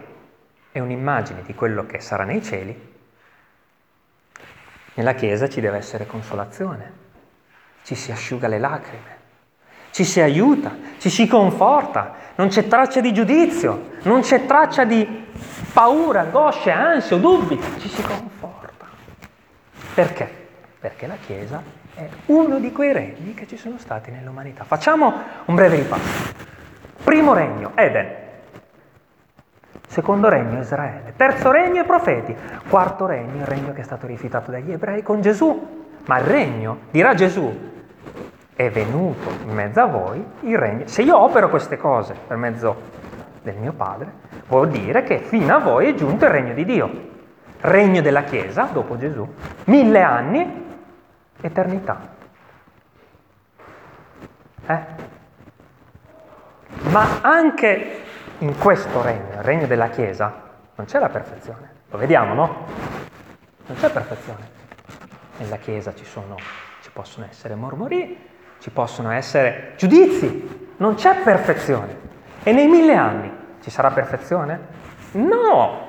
è 0.78 0.80
un'immagine 0.80 1.42
di 1.42 1.54
quello 1.54 1.86
che 1.86 2.00
sarà 2.00 2.24
nei 2.24 2.42
cieli, 2.42 2.86
nella 4.94 5.14
Chiesa 5.14 5.48
ci 5.48 5.60
deve 5.60 5.76
essere 5.76 6.06
consolazione, 6.06 6.92
ci 7.84 7.94
si 7.94 8.10
asciuga 8.10 8.48
le 8.48 8.58
lacrime, 8.58 9.16
ci 9.90 10.04
si 10.04 10.20
aiuta, 10.20 10.76
ci 10.98 11.10
si 11.10 11.26
conforta, 11.26 12.14
non 12.36 12.48
c'è 12.48 12.66
traccia 12.66 13.00
di 13.00 13.12
giudizio, 13.12 13.90
non 14.02 14.22
c'è 14.22 14.46
traccia 14.46 14.84
di 14.84 15.26
paura, 15.72 16.22
angoscia, 16.22 16.74
ansia 16.74 17.16
dubbi, 17.16 17.60
ci 17.78 17.88
si 17.88 18.02
conforta. 18.02 18.86
Perché? 19.94 20.46
Perché 20.78 21.06
la 21.06 21.16
Chiesa 21.16 21.62
è 21.94 22.08
uno 22.26 22.58
di 22.58 22.72
quei 22.72 22.92
regni 22.92 23.34
che 23.34 23.46
ci 23.46 23.56
sono 23.56 23.78
stati 23.78 24.10
nell'umanità. 24.10 24.64
Facciamo 24.64 25.12
un 25.44 25.54
breve 25.54 25.76
ripasso. 25.76 26.32
Primo 27.02 27.34
regno, 27.34 27.72
Eden. 27.74 28.26
Secondo 29.88 30.28
regno, 30.28 30.60
Israele. 30.60 31.14
Terzo 31.16 31.50
regno, 31.50 31.80
i 31.80 31.84
profeti. 31.84 32.36
Quarto 32.68 33.06
regno, 33.06 33.40
il 33.40 33.46
regno 33.46 33.72
che 33.72 33.80
è 33.80 33.84
stato 33.84 34.06
rifiutato 34.06 34.50
dagli 34.50 34.70
ebrei 34.70 35.02
con 35.02 35.22
Gesù. 35.22 35.86
Ma 36.04 36.18
il 36.18 36.24
regno, 36.24 36.78
dirà 36.90 37.14
Gesù, 37.14 37.50
è 38.54 38.70
venuto 38.70 39.30
in 39.46 39.54
mezzo 39.54 39.80
a 39.80 39.86
voi 39.86 40.22
il 40.40 40.58
regno. 40.58 40.86
Se 40.86 41.02
io 41.02 41.18
opero 41.18 41.48
queste 41.48 41.78
cose 41.78 42.14
per 42.26 42.36
mezzo 42.36 42.76
del 43.42 43.56
mio 43.56 43.72
Padre, 43.72 44.12
vuol 44.46 44.68
dire 44.68 45.02
che 45.04 45.20
fino 45.20 45.54
a 45.54 45.58
voi 45.58 45.86
è 45.86 45.94
giunto 45.94 46.26
il 46.26 46.30
regno 46.30 46.52
di 46.52 46.64
Dio. 46.66 46.90
Regno 47.60 48.02
della 48.02 48.24
Chiesa, 48.24 48.68
dopo 48.70 48.98
Gesù, 48.98 49.26
mille 49.64 50.02
anni, 50.02 50.66
eternità. 51.40 51.98
Eh? 54.66 54.80
Ma 56.90 57.20
anche 57.22 58.02
in 58.38 58.56
questo 58.56 59.02
regno, 59.02 59.32
il 59.34 59.42
regno 59.42 59.66
della 59.66 59.88
Chiesa, 59.88 60.32
non 60.74 60.86
c'è 60.86 60.98
la 60.98 61.08
perfezione. 61.08 61.76
Lo 61.90 61.98
vediamo, 61.98 62.34
no? 62.34 62.66
Non 63.66 63.76
c'è 63.76 63.90
perfezione. 63.90 64.56
Nella 65.38 65.56
Chiesa 65.56 65.94
ci, 65.94 66.04
sono, 66.04 66.36
ci 66.82 66.90
possono 66.92 67.26
essere 67.28 67.54
mormori, 67.54 68.16
ci 68.60 68.70
possono 68.70 69.10
essere 69.10 69.74
giudizi, 69.76 70.68
non 70.76 70.94
c'è 70.94 71.22
perfezione. 71.22 72.06
E 72.42 72.52
nei 72.52 72.66
mille 72.68 72.94
anni 72.94 73.30
ci 73.62 73.70
sarà 73.70 73.90
perfezione? 73.90 74.60
No! 75.12 75.86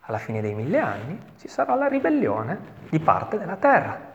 Alla 0.00 0.18
fine 0.18 0.40
dei 0.40 0.54
mille 0.54 0.80
anni 0.80 1.20
ci 1.38 1.46
sarà 1.46 1.74
la 1.74 1.86
ribellione 1.86 2.58
di 2.88 2.98
parte 2.98 3.38
della 3.38 3.56
terra. 3.56 4.10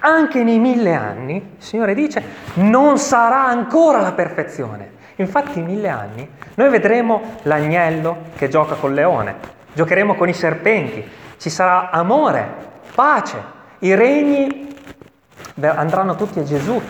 Anche 0.00 0.42
nei 0.42 0.58
mille 0.58 0.92
anni, 0.92 1.54
il 1.56 1.62
Signore 1.62 1.94
dice, 1.94 2.22
non 2.54 2.98
sarà 2.98 3.44
ancora 3.46 4.00
la 4.00 4.12
perfezione. 4.12 4.92
Infatti 5.16 5.58
in 5.60 5.66
mille 5.66 5.88
anni 5.88 6.28
noi 6.54 6.70
vedremo 6.70 7.36
l'agnello 7.42 8.30
che 8.36 8.48
gioca 8.48 8.74
col 8.74 8.94
leone, 8.94 9.36
giocheremo 9.72 10.14
con 10.14 10.28
i 10.28 10.34
serpenti, 10.34 11.08
ci 11.38 11.50
sarà 11.50 11.90
amore, 11.90 12.48
pace, 12.94 13.36
i 13.80 13.94
regni 13.94 14.74
andranno 15.60 16.16
tutti 16.16 16.40
a 16.40 16.44
Gesù 16.44 16.80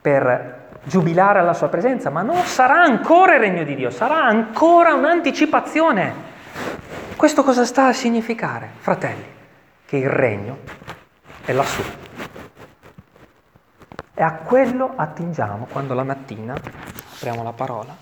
per 0.00 0.64
giubilare 0.84 1.40
alla 1.40 1.52
sua 1.52 1.68
presenza, 1.68 2.10
ma 2.10 2.22
non 2.22 2.42
sarà 2.44 2.82
ancora 2.82 3.34
il 3.34 3.40
regno 3.40 3.64
di 3.64 3.74
Dio, 3.74 3.90
sarà 3.90 4.24
ancora 4.24 4.94
un'anticipazione. 4.94 6.24
Questo 7.16 7.42
cosa 7.42 7.64
sta 7.64 7.86
a 7.86 7.92
significare, 7.92 8.70
fratelli? 8.78 9.34
Che 9.84 9.96
il 9.96 10.08
regno 10.08 10.58
è 11.44 11.52
lassù. 11.52 11.82
E 14.18 14.22
a 14.22 14.32
quello 14.32 14.94
attingiamo 14.96 15.66
quando 15.70 15.92
la 15.92 16.02
mattina 16.02 16.54
apriamo 17.16 17.42
la 17.42 17.52
parola. 17.52 17.94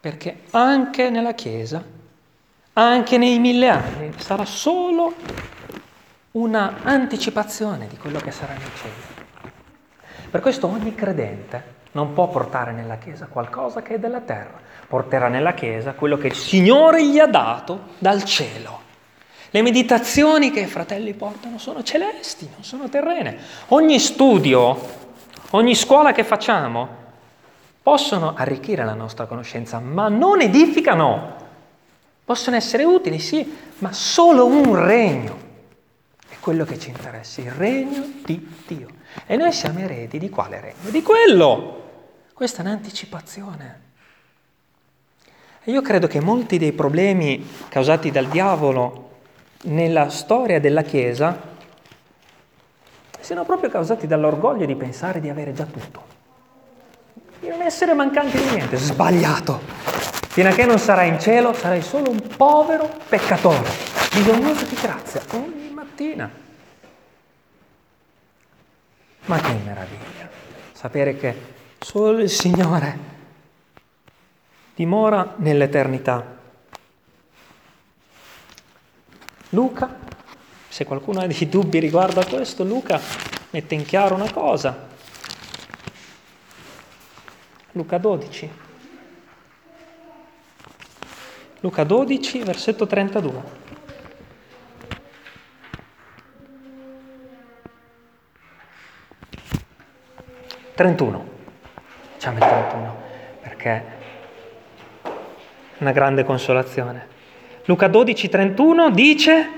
Perché 0.00 0.44
anche 0.52 1.10
nella 1.10 1.34
Chiesa, 1.34 1.84
anche 2.72 3.18
nei 3.18 3.38
mille 3.38 3.68
anni, 3.68 4.14
sarà 4.16 4.46
solo 4.46 5.12
una 6.30 6.76
anticipazione 6.84 7.86
di 7.86 7.98
quello 7.98 8.18
che 8.18 8.30
sarà 8.30 8.54
nei 8.54 8.70
cieli. 8.76 9.52
Per 10.30 10.40
questo 10.40 10.66
ogni 10.66 10.94
credente 10.94 11.74
non 11.92 12.14
può 12.14 12.28
portare 12.28 12.72
nella 12.72 12.96
Chiesa 12.96 13.26
qualcosa 13.26 13.82
che 13.82 13.96
è 13.96 13.98
della 13.98 14.22
terra, 14.22 14.58
porterà 14.88 15.28
nella 15.28 15.52
Chiesa 15.52 15.92
quello 15.92 16.16
che 16.16 16.28
il 16.28 16.34
Signore 16.34 17.06
gli 17.06 17.18
ha 17.18 17.26
dato 17.26 17.88
dal 17.98 18.24
cielo. 18.24 18.88
Le 19.50 19.62
meditazioni 19.62 20.50
che 20.50 20.60
i 20.60 20.66
fratelli 20.66 21.12
portano 21.14 21.58
sono 21.58 21.82
celesti, 21.82 22.48
non 22.52 22.62
sono 22.62 22.88
terrene. 22.88 23.38
Ogni 23.68 23.98
studio, 23.98 24.78
ogni 25.50 25.74
scuola 25.74 26.12
che 26.12 26.24
facciamo 26.24 26.98
possono 27.82 28.34
arricchire 28.36 28.84
la 28.84 28.94
nostra 28.94 29.26
conoscenza, 29.26 29.80
ma 29.80 30.08
non 30.08 30.40
edificano. 30.40 31.36
Possono 32.24 32.56
essere 32.56 32.84
utili, 32.84 33.18
sì, 33.18 33.56
ma 33.78 33.92
solo 33.92 34.46
un 34.46 34.76
regno 34.84 35.48
quello 36.40 36.64
che 36.64 36.78
ci 36.78 36.88
interessa, 36.88 37.40
il 37.42 37.52
regno 37.52 38.04
di 38.24 38.48
Dio. 38.66 38.88
E 39.26 39.36
noi 39.36 39.52
siamo 39.52 39.78
eredi 39.78 40.18
di 40.18 40.30
quale 40.30 40.60
regno? 40.60 40.90
Di 40.90 41.02
quello! 41.02 41.78
Questa 42.32 42.62
è 42.62 42.64
un'anticipazione. 42.64 43.80
E 45.62 45.70
io 45.70 45.82
credo 45.82 46.06
che 46.06 46.20
molti 46.20 46.58
dei 46.58 46.72
problemi 46.72 47.46
causati 47.68 48.10
dal 48.10 48.26
diavolo 48.26 49.09
nella 49.62 50.08
storia 50.08 50.60
della 50.60 50.82
Chiesa 50.82 51.48
siano 53.20 53.44
proprio 53.44 53.70
causati 53.70 54.06
dall'orgoglio 54.06 54.64
di 54.66 54.74
pensare 54.74 55.20
di 55.20 55.28
avere 55.28 55.52
già 55.52 55.64
tutto, 55.64 56.02
di 57.38 57.48
non 57.48 57.62
essere 57.62 57.92
mancanti 57.94 58.38
di 58.38 58.50
niente, 58.50 58.76
sbagliato. 58.76 59.60
Fino 60.30 60.48
a 60.48 60.52
che 60.52 60.64
non 60.64 60.78
sarai 60.78 61.08
in 61.08 61.20
cielo 61.20 61.52
sarai 61.52 61.82
solo 61.82 62.10
un 62.10 62.20
povero 62.36 62.88
peccatore, 63.08 63.68
bisognoso 64.14 64.64
di 64.64 64.76
grazia 64.80 65.20
mattina. 65.72 66.30
Ma 69.26 69.38
che 69.38 69.52
meraviglia 69.64 70.28
sapere 70.72 71.16
che 71.16 71.34
solo 71.78 72.20
il 72.20 72.30
Signore 72.30 72.98
dimora 74.74 75.34
nell'eternità. 75.36 76.38
Luca, 79.50 79.98
se 80.68 80.84
qualcuno 80.84 81.20
ha 81.20 81.26
dei 81.26 81.48
dubbi 81.48 81.78
riguardo 81.78 82.20
a 82.20 82.24
questo, 82.24 82.64
Luca 82.64 83.00
mette 83.50 83.74
in 83.74 83.84
chiaro 83.84 84.14
una 84.14 84.30
cosa. 84.30 84.88
Luca 87.72 87.98
12. 87.98 88.50
Luca 91.60 91.84
12, 91.84 92.42
versetto 92.42 92.86
32. 92.86 93.42
31. 100.74 101.28
Diciamo 102.14 102.38
il 102.38 102.42
31 102.42 102.96
perché 103.42 103.70
è 103.70 103.84
una 105.78 105.92
grande 105.92 106.24
consolazione. 106.24 107.18
Luca 107.64 107.88
12, 107.88 108.28
31 108.28 108.90
dice 108.90 109.50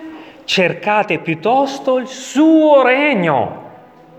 cercate 0.45 1.19
piuttosto 1.19 1.99
il 1.99 2.07
suo 2.07 2.83
regno. 2.83 3.61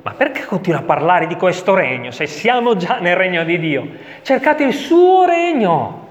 Ma 0.02 0.14
perché 0.14 0.46
continua 0.46 0.80
a 0.80 0.84
parlare 0.84 1.28
di 1.28 1.36
questo 1.36 1.74
regno 1.74 2.12
se 2.12 2.28
siamo 2.28 2.76
già 2.76 3.00
nel 3.00 3.16
regno 3.16 3.44
di 3.44 3.58
Dio? 3.58 3.88
Cercate 4.22 4.64
il 4.64 4.74
suo 4.74 5.26
regno. 5.26 6.08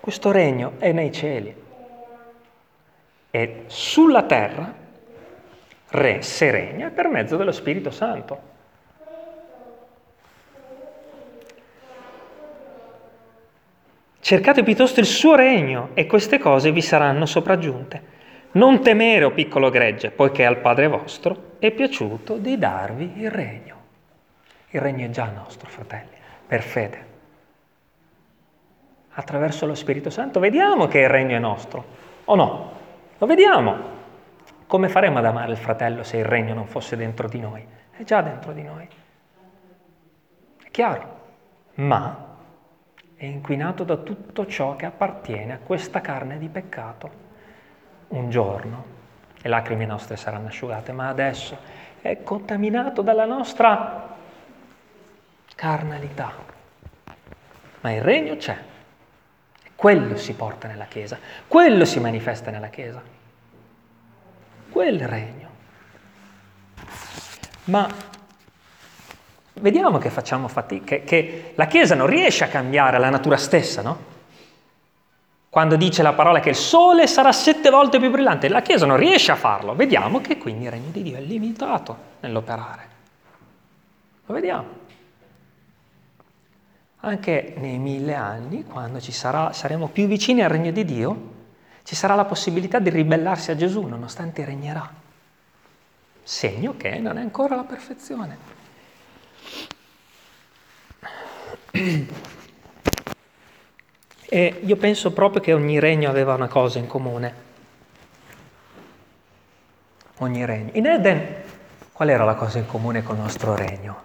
Questo 0.00 0.30
regno 0.30 0.72
è 0.78 0.92
nei 0.92 1.10
cieli. 1.10 1.54
E 3.30 3.64
sulla 3.66 4.22
terra 4.22 4.82
Re 5.94 6.22
se 6.22 6.50
regna 6.50 6.90
per 6.90 7.06
mezzo 7.06 7.36
dello 7.36 7.52
Spirito 7.52 7.92
Santo. 7.92 8.53
Cercate 14.24 14.62
piuttosto 14.62 15.00
il 15.00 15.06
suo 15.06 15.34
regno 15.34 15.90
e 15.92 16.06
queste 16.06 16.38
cose 16.38 16.72
vi 16.72 16.80
saranno 16.80 17.26
sopraggiunte. 17.26 18.02
Non 18.52 18.80
temere, 18.80 19.24
o 19.24 19.32
piccolo 19.32 19.68
gregge, 19.68 20.10
poiché 20.10 20.46
al 20.46 20.60
Padre 20.60 20.88
vostro 20.88 21.56
è 21.58 21.70
piaciuto 21.70 22.38
di 22.38 22.56
darvi 22.56 23.20
il 23.20 23.30
regno. 23.30 23.76
Il 24.70 24.80
regno 24.80 25.04
è 25.04 25.10
già 25.10 25.26
nostro, 25.26 25.68
fratelli, 25.68 26.16
per 26.46 26.62
fede. 26.62 27.06
Attraverso 29.10 29.66
lo 29.66 29.74
Spirito 29.74 30.08
Santo 30.08 30.40
vediamo 30.40 30.86
che 30.86 31.00
il 31.00 31.10
regno 31.10 31.36
è 31.36 31.38
nostro, 31.38 31.84
o 32.24 32.34
no? 32.34 32.72
Lo 33.18 33.26
vediamo. 33.26 33.76
Come 34.66 34.88
faremo 34.88 35.18
ad 35.18 35.26
amare 35.26 35.52
il 35.52 35.58
fratello 35.58 36.02
se 36.02 36.16
il 36.16 36.24
regno 36.24 36.54
non 36.54 36.66
fosse 36.66 36.96
dentro 36.96 37.28
di 37.28 37.40
noi? 37.40 37.62
È 37.94 38.02
già 38.04 38.22
dentro 38.22 38.52
di 38.52 38.62
noi. 38.62 38.88
È 40.64 40.70
chiaro. 40.70 41.12
Ma 41.74 42.23
è 43.16 43.24
inquinato 43.24 43.84
da 43.84 43.96
tutto 43.96 44.46
ciò 44.46 44.76
che 44.76 44.86
appartiene 44.86 45.52
a 45.52 45.58
questa 45.58 46.00
carne 46.00 46.38
di 46.38 46.48
peccato. 46.48 47.22
un 48.08 48.30
giorno 48.30 48.92
le 49.44 49.50
lacrime 49.50 49.84
nostre 49.84 50.16
saranno 50.16 50.46
asciugate, 50.46 50.92
ma 50.92 51.08
adesso 51.08 51.58
è 52.00 52.22
contaminato 52.22 53.02
dalla 53.02 53.26
nostra 53.26 54.16
carnalità. 55.54 56.32
Ma 57.80 57.92
il 57.92 58.00
regno 58.00 58.36
c'è. 58.36 58.56
Quello 59.74 60.16
si 60.16 60.32
porta 60.34 60.66
nella 60.66 60.86
Chiesa, 60.86 61.18
quello 61.46 61.84
si 61.84 62.00
manifesta 62.00 62.50
nella 62.50 62.68
Chiesa. 62.68 63.02
Quel 64.70 65.06
regno. 65.06 65.48
Ma 67.64 67.86
vediamo 69.54 69.98
che 69.98 70.10
facciamo 70.10 70.48
fatica, 70.48 70.98
che, 70.98 71.52
la 71.54 71.66
Chiesa 71.66 71.94
non 71.94 72.06
riesce 72.06 72.44
a 72.44 72.48
cambiare 72.48 72.98
la 72.98 73.10
natura 73.10 73.36
stessa, 73.36 73.82
no? 73.82 74.12
Quando 75.48 75.76
dice 75.76 76.02
la 76.02 76.14
parola 76.14 76.40
che 76.40 76.48
il 76.48 76.56
sole 76.56 77.06
sarà 77.06 77.30
sette 77.30 77.70
volte 77.70 78.00
più 78.00 78.10
brillante, 78.10 78.48
la 78.48 78.60
Chiesa 78.60 78.86
non 78.86 78.96
riesce 78.96 79.30
a 79.30 79.36
farlo. 79.36 79.76
Vediamo 79.76 80.20
che 80.20 80.36
quindi 80.36 80.64
il 80.64 80.72
regno 80.72 80.90
di 80.90 81.02
Dio 81.02 81.16
è 81.16 81.20
limitato 81.20 81.96
nell'operare. 82.20 82.88
Lo 84.26 84.34
vediamo. 84.34 84.66
Anche 87.00 87.54
nei 87.58 87.78
mille 87.78 88.14
anni, 88.14 88.64
quando 88.64 88.98
sarà, 88.98 89.52
saremo 89.52 89.86
più 89.88 90.08
vicini 90.08 90.42
al 90.42 90.50
regno 90.50 90.72
di 90.72 90.84
Dio, 90.84 91.32
ci 91.84 91.94
sarà 91.94 92.16
la 92.16 92.24
possibilità 92.24 92.80
di 92.80 92.90
ribellarsi 92.90 93.52
a 93.52 93.56
Gesù, 93.56 93.82
nonostante 93.82 94.44
regnerà. 94.44 94.90
Segno 96.22 96.74
che 96.76 96.98
non 96.98 97.18
è 97.18 97.20
ancora 97.20 97.54
la 97.54 97.64
perfezione. 97.64 98.53
E 104.28 104.60
io 104.62 104.76
penso 104.76 105.12
proprio 105.12 105.42
che 105.42 105.52
ogni 105.52 105.80
regno 105.80 106.08
aveva 106.08 106.34
una 106.34 106.46
cosa 106.46 106.78
in 106.78 106.86
comune. 106.86 107.42
Ogni 110.18 110.44
regno. 110.46 110.70
In 110.74 110.86
Eden, 110.86 111.42
qual 111.92 112.10
era 112.10 112.24
la 112.24 112.36
cosa 112.36 112.58
in 112.58 112.66
comune 112.66 113.02
con 113.02 113.16
il 113.16 113.22
nostro 113.22 113.56
regno? 113.56 114.02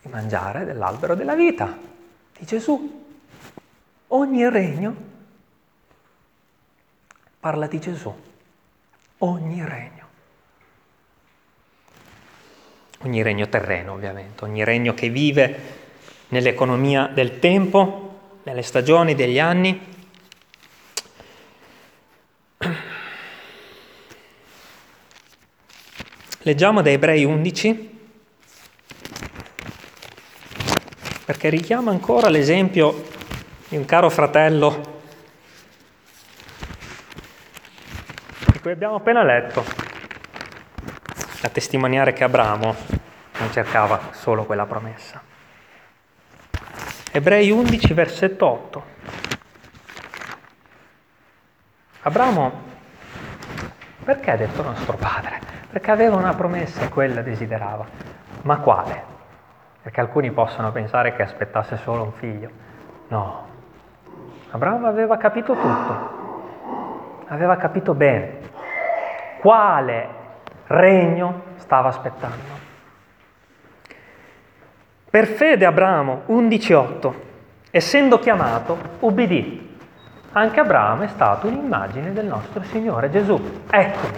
Di 0.00 0.08
mangiare 0.08 0.64
dell'albero 0.64 1.16
della 1.16 1.34
vita 1.34 1.76
di 2.38 2.46
Gesù. 2.46 3.04
Ogni 4.08 4.48
regno 4.48 4.94
parla 7.40 7.66
di 7.66 7.80
Gesù. 7.80 8.14
Ogni 9.18 9.64
regno. 9.64 10.06
Ogni 13.00 13.22
regno 13.22 13.48
terreno, 13.48 13.92
ovviamente, 13.92 14.44
ogni 14.44 14.62
regno 14.62 14.94
che 14.94 15.08
vive 15.08 15.80
nell'economia 16.32 17.10
del 17.12 17.38
tempo, 17.38 18.20
nelle 18.44 18.62
stagioni, 18.62 19.14
degli 19.14 19.38
anni. 19.38 19.90
Leggiamo 26.44 26.82
da 26.82 26.90
Ebrei 26.90 27.24
11, 27.24 28.00
perché 31.24 31.50
richiama 31.50 31.90
ancora 31.90 32.28
l'esempio 32.28 33.04
di 33.68 33.76
un 33.76 33.84
caro 33.84 34.08
fratello 34.08 35.00
di 38.52 38.58
cui 38.58 38.72
abbiamo 38.72 38.96
appena 38.96 39.22
letto, 39.22 39.64
a 41.42 41.48
testimoniare 41.48 42.14
che 42.14 42.24
Abramo 42.24 42.74
non 43.38 43.52
cercava 43.52 44.10
solo 44.12 44.44
quella 44.44 44.66
promessa. 44.66 45.31
Ebrei 47.14 47.50
11, 47.50 47.92
versetto 47.92 48.46
8. 48.46 48.82
Abramo, 52.04 52.52
perché 54.02 54.30
ha 54.30 54.36
detto 54.36 54.62
nostro 54.62 54.96
padre? 54.96 55.38
Perché 55.70 55.90
aveva 55.90 56.16
una 56.16 56.32
promessa 56.32 56.82
e 56.82 56.88
quella 56.88 57.20
desiderava. 57.20 57.84
Ma 58.42 58.56
quale? 58.60 59.04
Perché 59.82 60.00
alcuni 60.00 60.30
possono 60.30 60.72
pensare 60.72 61.14
che 61.14 61.20
aspettasse 61.20 61.76
solo 61.76 62.04
un 62.04 62.12
figlio. 62.12 62.50
No, 63.08 63.46
Abramo 64.52 64.86
aveva 64.86 65.18
capito 65.18 65.52
tutto, 65.52 67.24
aveva 67.26 67.56
capito 67.56 67.92
bene 67.92 68.40
quale 69.40 70.08
regno 70.66 71.42
stava 71.56 71.88
aspettando. 71.88 72.71
Per 75.12 75.26
fede 75.26 75.66
Abramo, 75.66 76.22
11.8, 76.28 77.12
essendo 77.70 78.18
chiamato, 78.18 78.78
ubbidì. 79.00 79.76
Anche 80.32 80.60
Abramo 80.60 81.02
è 81.02 81.08
stato 81.08 81.48
un'immagine 81.48 82.14
del 82.14 82.24
nostro 82.24 82.62
Signore 82.62 83.10
Gesù. 83.10 83.38
Eccomi. 83.68 84.16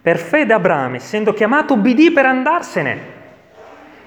Per 0.00 0.16
fede 0.16 0.54
Abramo, 0.54 0.96
essendo 0.96 1.34
chiamato, 1.34 1.74
ubbidì 1.74 2.10
per 2.10 2.24
andarsene 2.24 3.00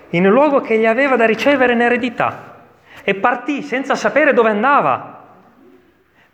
in 0.10 0.26
un 0.26 0.32
luogo 0.32 0.60
che 0.60 0.80
gli 0.80 0.88
aveva 0.88 1.16
da 1.18 1.26
ricevere 1.26 1.74
in 1.74 1.82
eredità 1.82 2.56
e 3.04 3.14
partì 3.14 3.62
senza 3.62 3.94
sapere 3.94 4.34
dove 4.34 4.50
andava. 4.50 5.24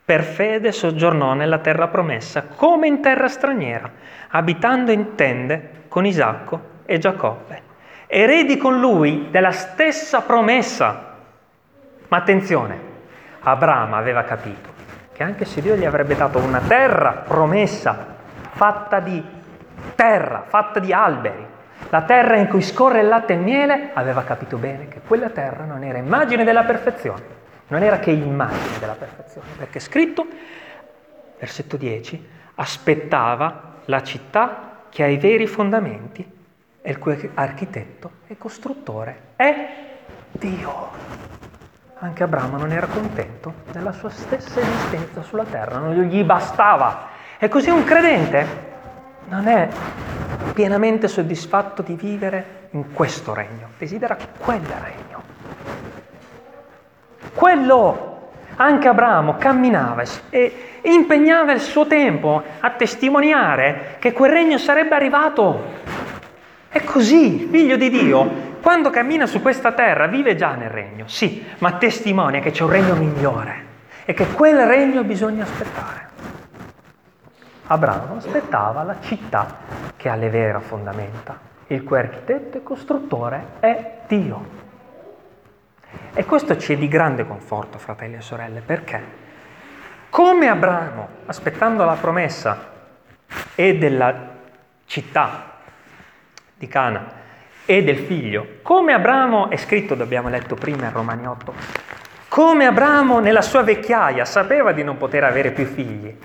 Per 0.06 0.24
fede 0.24 0.72
soggiornò 0.72 1.34
nella 1.34 1.58
terra 1.58 1.90
promessa, 1.90 2.44
come 2.56 2.88
in 2.88 3.02
terra 3.02 3.28
straniera, 3.28 3.92
abitando 4.30 4.94
in 4.94 5.16
tende 5.16 5.84
con 5.90 6.06
Isacco 6.06 6.76
e 6.86 6.98
Giacobbe 7.00 7.67
eredi 8.08 8.58
con 8.58 8.80
lui 8.80 9.28
della 9.30 9.52
stessa 9.52 10.22
promessa. 10.22 11.16
Ma 12.08 12.18
attenzione, 12.18 12.80
Abramo 13.42 13.96
aveva 13.96 14.24
capito 14.24 14.76
che 15.12 15.24
anche 15.24 15.46
se 15.46 15.62
Dio 15.62 15.76
gli 15.76 15.86
avrebbe 15.86 16.16
dato 16.16 16.38
una 16.40 16.62
terra 16.62 17.24
promessa, 17.28 18.16
fatta 18.52 19.00
di 19.00 19.24
terra, 19.96 20.44
fatta 20.48 20.80
di 20.80 20.94
alberi, 20.94 21.46
la 21.90 22.02
terra 22.04 22.38
in 22.38 22.48
cui 22.48 22.62
scorre 22.62 23.02
il 23.02 23.08
latte 23.08 23.34
e 23.34 23.36
il 23.36 23.42
miele, 23.42 23.90
aveva 23.94 24.24
capito 24.24 24.58
bene 24.58 24.88
che 24.88 25.02
quella 25.06 25.30
terra 25.30 25.64
non 25.64 25.84
era 25.84 25.98
immagine 25.98 26.44
della 26.44 26.64
perfezione, 26.64 27.24
non 27.68 27.82
era 27.82 28.00
che 28.00 28.12
immagine 28.12 28.80
della 28.80 28.94
perfezione, 28.94 29.48
perché 29.58 29.80
scritto, 29.80 30.26
versetto 31.40 31.78
10, 31.78 32.30
aspettava 32.56 33.76
la 33.86 34.04
città 34.04 34.84
che 34.90 35.04
ha 35.04 35.08
i 35.08 35.18
veri 35.18 35.48
fondamenti 35.48 36.37
e 36.88 36.92
il 36.92 37.00
cui 37.00 37.30
architetto 37.34 38.12
e 38.28 38.38
costruttore 38.38 39.34
è 39.36 39.68
Dio. 40.32 40.88
Anche 42.00 42.24
Abramo 42.24 42.56
non 42.56 42.72
era 42.72 42.88
contento 42.88 43.56
della 43.74 43.92
sua 43.92 44.10
stessa 44.10 44.62
esistenza 44.62 45.22
sulla 45.22 45.44
terra, 45.44 45.80
non 45.80 45.94
gli 46.04 46.24
bastava. 46.24 47.10
E 47.38 47.50
così 47.50 47.70
un 47.72 47.84
credente 47.84 48.46
non 49.28 49.50
è 49.50 49.68
pienamente 50.54 51.10
soddisfatto 51.10 51.82
di 51.82 51.96
vivere 51.96 52.70
in 52.72 52.94
questo 52.94 53.34
regno, 53.34 53.72
desidera 53.78 54.16
quel 54.38 54.62
regno. 54.62 55.24
Quello 57.34 58.30
anche 58.56 58.88
Abramo 58.88 59.36
camminava 59.36 60.04
e 60.30 60.80
impegnava 60.84 61.52
il 61.52 61.60
suo 61.60 61.86
tempo 61.86 62.42
a 62.62 62.70
testimoniare 62.72 63.98
che 64.00 64.14
quel 64.14 64.32
regno 64.32 64.58
sarebbe 64.58 64.96
arrivato 64.96 65.97
è 66.70 66.84
così, 66.84 67.48
figlio 67.50 67.78
di 67.78 67.90
Dio, 67.90 68.56
quando 68.62 68.90
cammina 68.90 69.26
su 69.26 69.42
questa 69.42 69.72
terra 69.72 70.08
vive 70.08 70.36
già 70.36 70.56
nel 70.56 70.70
regno, 70.70 71.08
sì, 71.08 71.46
ma 71.60 71.74
testimonia 71.74 72.40
che 72.42 72.52
c'è 72.52 72.64
un 72.64 72.70
regno 72.70 72.96
migliore 72.96 73.66
e 74.06 74.14
che 74.14 74.28
quel 74.28 74.66
regno 74.66 75.04
bisogna 75.04 75.44
aspettare. 75.44 76.06
Abramo 77.68 78.18
aspettava 78.18 78.84
la 78.84 78.98
città 79.02 79.58
che 79.96 80.10
ha 80.10 80.16
le 80.16 80.30
vere 80.30 80.60
fondamenta, 80.60 81.38
il 81.68 81.84
cui 81.84 81.98
architetto 81.98 82.58
e 82.58 82.64
costruttore 82.64 83.46
è 83.60 84.00
Dio. 84.08 84.56
E 86.14 86.26
questo 86.26 86.58
ci 86.58 86.74
è 86.74 86.78
di 86.78 86.88
grande 86.88 87.26
conforto, 87.28 87.78
fratelli 87.78 88.16
e 88.16 88.22
sorelle, 88.22 88.62
perché 88.62 89.26
come 90.10 90.48
Abramo, 90.48 91.08
aspettando 91.26 91.84
la 91.84 91.96
promessa 91.96 92.72
e 93.56 93.78
della 93.78 94.14
città 94.86 95.57
di 96.58 96.68
Cana 96.68 97.26
e 97.66 97.84
del 97.84 97.98
figlio, 97.98 98.60
come 98.62 98.94
Abramo, 98.94 99.50
è 99.50 99.58
scritto, 99.58 99.94
abbiamo 99.94 100.30
letto 100.30 100.56
prima 100.56 100.86
in 100.86 100.94
Romani 100.94 101.28
8, 101.28 101.54
come 102.30 102.66
Abramo 102.66 103.20
nella 103.20 103.42
sua 103.42 103.64
vecchiaia 103.64 104.26
sapeva 104.26 104.72
di 104.72 104.84
non 104.84 104.98
poter 104.98 105.24
avere 105.24 105.52
più 105.52 105.66
figli 105.66 106.16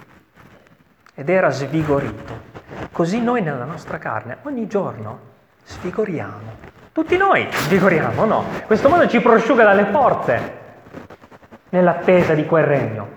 ed 1.14 1.28
era 1.28 1.51
svigorito. 1.51 2.51
Così 2.93 3.20
noi 3.20 3.43
nella 3.43 3.64
nostra 3.64 3.99
carne 3.99 4.39
ogni 4.43 4.66
giorno 4.66 5.30
svigoriamo. 5.64 6.70
Tutti 6.93 7.16
noi 7.16 7.47
svigoriamo, 7.51 8.24
no? 8.24 8.45
Questo 8.66 8.89
mondo 8.89 9.09
ci 9.09 9.20
prosciuga 9.20 9.64
dalle 9.64 9.87
forze 9.87 10.61
nell'attesa 11.70 12.35
di 12.35 12.45
quel 12.45 12.64
regno. 12.64 13.09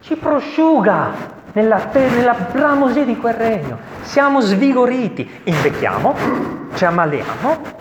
Ci 0.00 0.16
prosciuga 0.16 1.12
nella, 1.52 1.90
nella 1.92 2.34
bramosia 2.34 3.04
di 3.04 3.16
quel 3.16 3.34
regno. 3.34 3.78
Siamo 4.02 4.40
svigoriti, 4.40 5.40
invecchiamo, 5.44 6.14
ci 6.74 6.84
ammaliamo, 6.84 7.80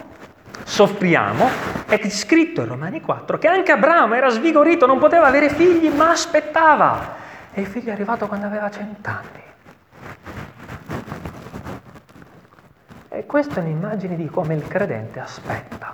soffriamo 0.64 1.50
È 1.86 2.10
scritto 2.10 2.62
in 2.62 2.68
Romani 2.68 3.02
4 3.02 3.38
che 3.38 3.48
anche 3.48 3.72
Abramo 3.72 4.14
era 4.14 4.30
svigorito, 4.30 4.86
non 4.86 5.00
poteva 5.00 5.28
avere 5.28 5.50
figli, 5.50 5.90
ma 5.90 6.12
aspettava. 6.12 7.20
E 7.54 7.62
il 7.62 7.68
figlio 7.68 7.90
è 7.90 7.94
arrivato 7.94 8.28
quando 8.28 8.46
aveva 8.46 8.70
cent'anni. 8.70 9.40
E 13.10 13.26
questa 13.26 13.60
è 13.60 13.64
un'immagine 13.64 14.16
di 14.16 14.28
come 14.28 14.54
il 14.54 14.66
credente 14.66 15.20
aspetta. 15.20 15.94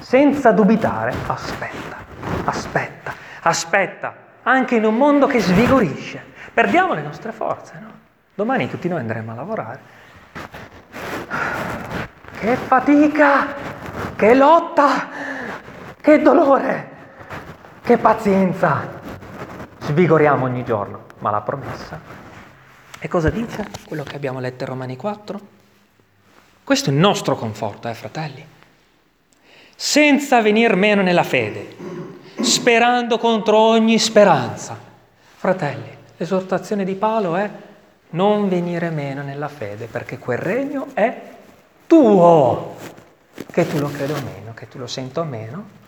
Senza 0.00 0.50
dubitare, 0.52 1.14
aspetta, 1.26 1.96
aspetta, 2.44 3.14
aspetta, 3.40 4.14
anche 4.42 4.74
in 4.74 4.84
un 4.84 4.96
mondo 4.96 5.26
che 5.26 5.40
svigorisce. 5.40 6.31
Perdiamo 6.52 6.94
le 6.94 7.02
nostre 7.02 7.32
forze, 7.32 7.78
no? 7.80 7.90
Domani 8.34 8.68
tutti 8.68 8.88
noi 8.88 9.00
andremo 9.00 9.32
a 9.32 9.34
lavorare. 9.34 9.80
Che 12.38 12.56
fatica, 12.56 13.54
che 14.16 14.34
lotta, 14.34 15.08
che 16.00 16.20
dolore, 16.20 16.90
che 17.82 17.98
pazienza. 17.98 19.00
Svigoriamo 19.80 20.44
ogni 20.44 20.64
giorno, 20.64 21.04
ma 21.18 21.30
la 21.30 21.40
promessa. 21.40 22.00
E 22.98 23.08
cosa 23.08 23.30
dice 23.30 23.68
quello 23.86 24.02
che 24.02 24.16
abbiamo 24.16 24.40
letto 24.40 24.64
in 24.64 24.70
Romani 24.70 24.96
4? 24.96 25.40
Questo 26.64 26.90
è 26.90 26.92
il 26.92 26.98
nostro 26.98 27.36
conforto, 27.36 27.88
eh 27.88 27.94
fratelli. 27.94 28.46
Senza 29.74 30.40
venir 30.40 30.76
meno 30.76 31.02
nella 31.02 31.24
fede, 31.24 31.76
sperando 32.40 33.18
contro 33.18 33.58
ogni 33.58 33.98
speranza. 33.98 34.78
Fratelli, 35.36 35.98
l'esortazione 36.16 36.84
di 36.84 36.94
Paolo 36.94 37.36
è 37.36 37.50
non 38.10 38.48
venire 38.48 38.90
meno 38.90 39.22
nella 39.22 39.48
fede, 39.48 39.86
perché 39.86 40.18
quel 40.18 40.38
regno 40.38 40.88
è 40.94 41.20
tuo. 41.86 42.76
Che 43.50 43.66
tu 43.66 43.78
lo 43.78 43.88
credo 43.88 44.14
meno, 44.14 44.52
che 44.54 44.68
tu 44.68 44.78
lo 44.78 44.86
sento 44.86 45.24
meno. 45.24 45.80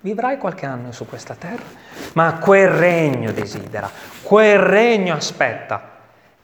Vivrai 0.00 0.36
qualche 0.36 0.66
anno 0.66 0.92
su 0.92 1.06
questa 1.06 1.34
terra, 1.34 1.64
ma 2.12 2.34
quel 2.34 2.68
regno 2.68 3.32
desidera, 3.32 3.90
quel 4.22 4.58
regno 4.58 5.14
aspetta. 5.14 5.92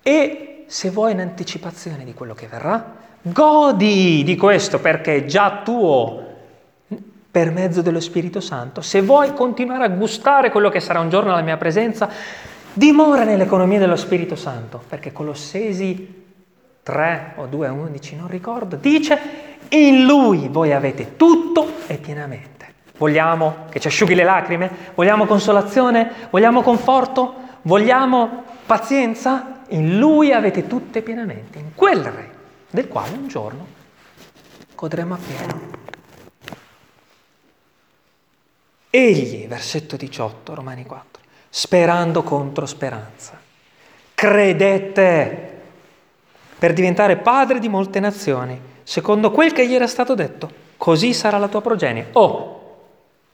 E 0.03 0.64
se 0.66 0.91
vuoi 0.91 1.12
in 1.12 1.20
anticipazione 1.20 2.05
di 2.05 2.14
quello 2.14 2.33
che 2.33 2.47
verrà, 2.47 2.97
godi 3.20 4.22
di 4.24 4.37
questo 4.37 4.81
perché 4.81 5.16
è 5.16 5.24
già 5.26 5.61
tuo 5.62 6.28
per 7.31 7.51
mezzo 7.51 7.83
dello 7.83 8.01
Spirito 8.01 8.41
Santo. 8.41 8.81
Se 8.81 9.03
vuoi 9.03 9.35
continuare 9.35 9.85
a 9.85 9.89
gustare 9.89 10.51
quello 10.51 10.70
che 10.70 10.81
sarà 10.81 11.01
un 11.01 11.11
giorno 11.11 11.33
la 11.33 11.43
mia 11.43 11.59
presenza, 11.59 12.09
dimora 12.73 13.25
nell'economia 13.25 13.79
dello 13.79 13.97
Spirito 13.97 14.37
Santo, 14.37 14.83
perché 14.89 15.12
Colossesi 15.12 16.25
3 16.83 17.35
o 17.37 17.47
2 17.47 17.66
a 17.66 17.73
11, 17.73 18.16
non 18.16 18.29
ricordo, 18.29 18.77
dice 18.77 19.18
in 19.68 20.05
lui 20.05 20.49
voi 20.49 20.73
avete 20.73 21.16
tutto 21.16 21.73
e 21.87 21.97
pienamente. 21.97 22.59
Vogliamo 22.97 23.66
che 23.71 23.81
ci 23.81 23.89
asciughi 23.89 24.14
le 24.14 24.25
lacrime? 24.25 24.71
Vogliamo 24.95 25.27
consolazione? 25.27 26.29
Vogliamo 26.31 26.62
conforto? 26.62 27.35
Vogliamo 27.62 28.45
pazienza? 28.66 29.62
In 29.68 29.99
lui 29.99 30.33
avete 30.33 30.66
tutto 30.66 30.99
e 30.99 31.03
pienamente, 31.03 31.59
in 31.59 31.75
quel 31.75 32.03
re, 32.03 32.31
del 32.71 32.89
quale 32.89 33.16
un 33.16 33.29
giorno 33.29 33.66
godremo 34.75 35.14
appieno. 35.14 35.79
Egli, 38.91 39.47
versetto 39.47 39.97
18, 39.97 40.55
Romani 40.55 40.85
4, 40.85 41.10
sperando 41.51 42.22
contro 42.22 42.64
speranza, 42.64 43.38
credette 44.14 45.59
per 46.57 46.72
diventare 46.72 47.16
padre 47.16 47.59
di 47.59 47.68
molte 47.68 47.98
nazioni, 47.98 48.59
secondo 48.84 49.32
quel 49.32 49.53
che 49.53 49.66
gli 49.66 49.74
era 49.74 49.88
stato 49.88 50.14
detto, 50.14 50.51
così 50.76 51.12
sarà 51.12 51.38
la 51.38 51.48
tua 51.48 51.61
progenie. 51.61 52.09
Oh, 52.12 52.59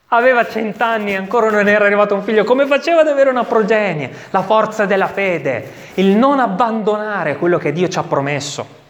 aveva 0.08 0.48
cent'anni 0.48 1.12
e 1.12 1.16
ancora 1.16 1.50
non 1.50 1.68
era 1.68 1.84
arrivato 1.84 2.14
un 2.14 2.22
figlio, 2.22 2.44
come 2.44 2.66
faceva 2.66 3.02
ad 3.02 3.08
avere 3.08 3.28
una 3.28 3.44
progenie? 3.44 4.10
La 4.30 4.42
forza 4.42 4.86
della 4.86 5.08
fede, 5.08 5.70
il 5.94 6.16
non 6.16 6.38
abbandonare 6.40 7.36
quello 7.36 7.58
che 7.58 7.72
Dio 7.72 7.88
ci 7.88 7.98
ha 7.98 8.02
promesso. 8.02 8.84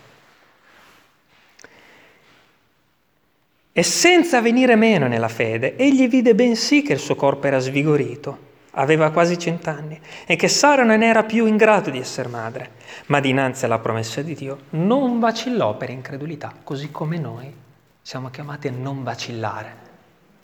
E 3.72 3.82
senza 3.82 4.40
venire 4.40 4.76
meno 4.76 5.06
nella 5.06 5.28
fede, 5.28 5.76
egli 5.76 6.08
vide 6.08 6.34
bensì 6.34 6.82
che 6.82 6.94
il 6.94 6.98
suo 6.98 7.14
corpo 7.14 7.46
era 7.46 7.58
svigorito, 7.58 8.38
aveva 8.78 9.10
quasi 9.10 9.38
cent'anni, 9.38 10.00
e 10.26 10.36
che 10.36 10.48
Sara 10.48 10.82
non 10.82 11.02
era 11.02 11.22
più 11.24 11.46
in 11.46 11.56
grado 11.56 11.90
di 11.90 11.98
essere 11.98 12.28
madre, 12.28 12.70
ma 13.06 13.20
dinanzi 13.20 13.64
alla 13.64 13.78
promessa 13.78 14.22
di 14.22 14.34
Dio 14.34 14.58
non 14.70 15.18
vacillò 15.18 15.76
per 15.76 15.90
incredulità, 15.90 16.52
così 16.62 16.90
come 16.90 17.18
noi 17.18 17.52
siamo 18.00 18.30
chiamati 18.30 18.68
a 18.68 18.72
non 18.72 19.02
vacillare 19.02 19.84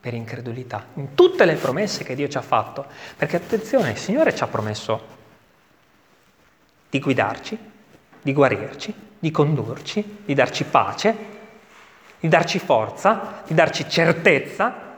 per 0.01 0.15
incredulità 0.15 0.87
in 0.95 1.15
tutte 1.15 1.45
le 1.45 1.55
promesse 1.55 2.05
che 2.05 2.15
Dio 2.15 2.29
ci 2.29 2.37
ha 2.37 2.43
fatto, 2.43 2.87
perché 3.17 3.37
attenzione, 3.37 3.91
il 3.91 3.99
Signore 3.99 4.35
ci 4.35 4.43
ha 4.43 4.49
promesso 4.49 5.21
di 6.91 6.99
guidarci, 6.99 7.59
di 8.21 8.33
guarirci, 8.33 8.95
di 9.19 9.31
condurci, 9.31 10.19
di 10.25 10.35
darci 10.35 10.65
pace, 10.65 11.17
di 12.19 12.29
darci 12.29 12.59
forza, 12.59 13.43
di 13.47 13.55
darci 13.55 13.89
certezza. 13.89 14.91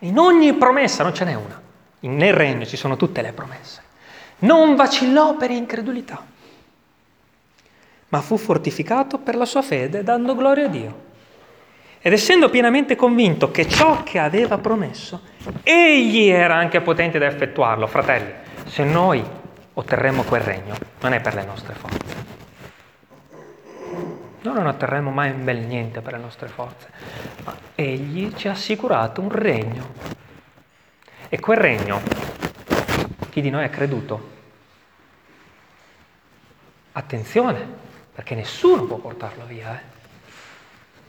In 0.00 0.18
ogni 0.18 0.52
promessa 0.54 1.02
non 1.02 1.14
ce 1.14 1.24
n'è 1.24 1.34
una. 1.34 1.61
Nel 2.02 2.32
regno 2.34 2.64
ci 2.64 2.76
sono 2.76 2.96
tutte 2.96 3.22
le 3.22 3.32
promesse. 3.32 3.82
Non 4.40 4.74
vacillò 4.74 5.36
per 5.36 5.50
incredulità, 5.50 6.24
ma 8.08 8.20
fu 8.20 8.36
fortificato 8.36 9.18
per 9.18 9.36
la 9.36 9.44
sua 9.44 9.62
fede 9.62 10.02
dando 10.02 10.34
gloria 10.34 10.66
a 10.66 10.68
Dio. 10.68 11.10
Ed 12.00 12.12
essendo 12.12 12.50
pienamente 12.50 12.96
convinto 12.96 13.52
che 13.52 13.68
ciò 13.68 14.02
che 14.02 14.18
aveva 14.18 14.58
promesso, 14.58 15.20
egli 15.62 16.26
era 16.26 16.56
anche 16.56 16.80
potente 16.80 17.20
da 17.20 17.26
effettuarlo. 17.26 17.86
Fratelli, 17.86 18.32
se 18.66 18.82
noi 18.82 19.24
otterremo 19.74 20.24
quel 20.24 20.40
regno, 20.40 20.74
non 21.00 21.12
è 21.12 21.20
per 21.20 21.34
le 21.34 21.44
nostre 21.44 21.74
forze, 21.74 22.30
noi 24.42 24.54
non 24.54 24.66
otterremo 24.66 25.10
mai 25.10 25.30
un 25.30 25.44
bel 25.44 25.58
niente 25.58 26.00
per 26.00 26.14
le 26.14 26.18
nostre 26.18 26.48
forze, 26.48 26.88
ma 27.44 27.54
Egli 27.76 28.34
ci 28.34 28.48
ha 28.48 28.50
assicurato 28.50 29.20
un 29.20 29.30
regno. 29.30 30.20
E 31.34 31.40
quel 31.40 31.56
regno, 31.56 31.98
chi 33.30 33.40
di 33.40 33.48
noi 33.48 33.64
ha 33.64 33.70
creduto? 33.70 34.28
Attenzione, 36.92 37.66
perché 38.14 38.34
nessuno 38.34 38.84
può 38.84 38.98
portarlo 38.98 39.46
via. 39.46 39.74
Eh? 39.74 39.80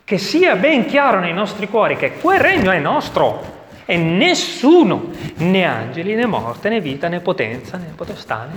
Che 0.06 0.18
sia 0.18 0.56
ben 0.56 0.86
chiaro 0.86 1.20
nei 1.20 1.34
nostri 1.34 1.68
cuori 1.68 1.98
che 1.98 2.14
quel 2.14 2.40
regno 2.40 2.72
è 2.72 2.80
nostro 2.80 3.66
e 3.84 3.98
nessuno, 3.98 5.10
né 5.40 5.66
angeli, 5.66 6.16
né 6.16 6.26
morte, 6.26 6.70
né 6.70 6.80
vita, 6.80 7.10
né 7.10 7.20
potenza, 7.20 7.76
né 7.76 7.92
potestà, 7.94 8.48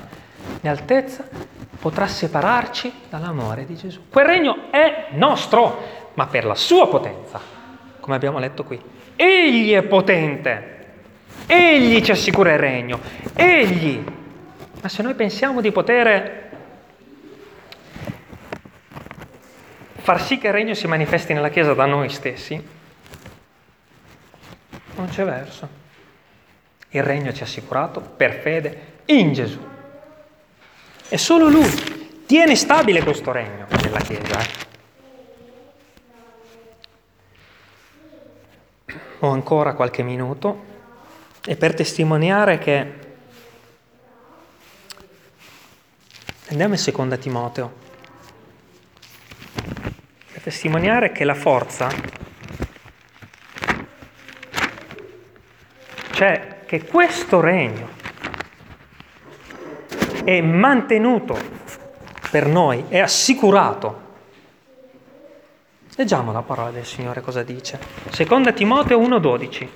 né 0.61 0.71
altezza, 0.71 1.29
potrà 1.81 2.07
separarci 2.07 2.93
dall'amore 3.11 3.67
di 3.67 3.75
Gesù. 3.75 4.03
Quel 4.09 4.25
regno 4.25 4.71
è 4.71 5.09
nostro, 5.15 6.13
ma 6.15 6.29
per 6.29 6.45
la 6.45 6.55
sua 6.55 6.87
potenza, 6.87 7.41
come 7.99 8.15
abbiamo 8.15 8.39
letto 8.39 8.63
qui. 8.63 8.81
Egli 9.17 9.73
è 9.73 9.83
potente, 9.83 10.76
egli 11.47 12.03
ci 12.03 12.11
assicura 12.11 12.53
il 12.53 12.59
regno, 12.59 13.01
egli. 13.35 14.03
Ma 14.83 14.89
se 14.89 15.03
noi 15.03 15.15
pensiamo 15.15 15.61
di 15.61 15.73
poter 15.73 16.45
far 19.95 20.23
sì 20.23 20.39
che 20.39 20.49
il 20.49 20.53
regno 20.53 20.75
si 20.75 20.87
manifesti 20.87 21.33
nella 21.33 21.49
Chiesa 21.49 21.75
da 21.75 21.85
noi 21.87 22.09
stessi, 22.09 22.63
non 24.95 25.09
c'è 25.09 25.25
verso. 25.25 25.69
Il 26.91 27.03
regno 27.03 27.33
ci 27.33 27.41
è 27.41 27.45
assicurato 27.45 28.01
per 28.01 28.35
fede 28.35 28.95
in 29.07 29.33
Gesù. 29.33 29.59
È 31.09 31.17
solo 31.17 31.49
lui. 31.49 32.25
Tiene 32.27 32.57
stabile 32.57 33.03
questo 33.03 33.33
regno 33.33 33.67
nella 33.83 34.01
Chiesa. 34.01 34.41
Eh? 34.41 34.65
Ho 39.21 39.31
ancora 39.31 39.75
qualche 39.75 40.03
minuto 40.03 40.66
e 41.47 41.57
per 41.57 41.75
testimoniare 41.75 42.59
che... 42.59 43.05
Andiamo 46.49 46.75
in 46.75 46.81
seconda 46.81 47.17
Timoteo. 47.17 47.73
Per 50.33 50.43
testimoniare 50.43 51.13
che 51.13 51.25
la 51.25 51.35
forza 51.35 51.89
cioè 56.17 56.61
che 56.65 56.85
questo 56.85 57.41
regno 57.41 57.91
è 60.25 60.41
mantenuto 60.41 61.39
per 62.31 62.47
noi, 62.47 62.87
è 62.89 62.99
assicurato. 63.01 64.05
Leggiamo 65.97 66.33
la 66.33 66.41
parola 66.41 66.71
del 66.71 66.87
Signore 66.87 67.21
cosa 67.21 67.43
dice. 67.43 67.79
Seconda 68.09 68.53
Timoteo 68.53 68.99
1,12. 68.99 69.69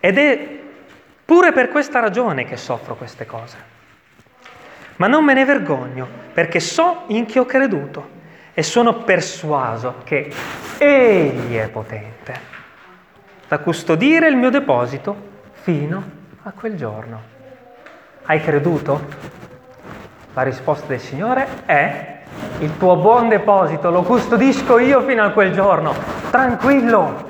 Ed 0.00 0.18
è 0.18 0.58
pure 1.24 1.52
per 1.52 1.68
questa 1.68 2.00
ragione 2.00 2.44
che 2.44 2.56
soffro 2.56 2.96
queste 2.96 3.26
cose. 3.26 3.56
Ma 4.96 5.06
non 5.06 5.24
me 5.24 5.34
ne 5.34 5.44
vergogno, 5.44 6.08
perché 6.32 6.58
so 6.58 7.04
in 7.08 7.26
chi 7.26 7.38
ho 7.38 7.44
creduto 7.44 8.18
e 8.52 8.62
sono 8.62 9.02
persuaso 9.04 9.96
che 10.04 10.32
Egli 10.78 11.56
è 11.56 11.68
potente 11.68 12.48
da 13.46 13.58
custodire 13.58 14.28
il 14.28 14.36
mio 14.36 14.50
deposito 14.50 15.28
fino 15.52 16.02
a 16.42 16.52
quel 16.52 16.76
giorno. 16.76 17.22
Hai 18.24 18.40
creduto? 18.40 19.06
La 20.34 20.42
risposta 20.42 20.86
del 20.86 21.00
Signore 21.00 21.46
è 21.66 22.18
il 22.60 22.76
tuo 22.76 22.96
buon 22.96 23.28
deposito 23.28 23.90
lo 23.90 24.02
custodisco 24.02 24.78
io 24.78 25.00
fino 25.02 25.22
a 25.24 25.30
quel 25.30 25.52
giorno. 25.52 25.94
Tranquillo, 26.30 27.29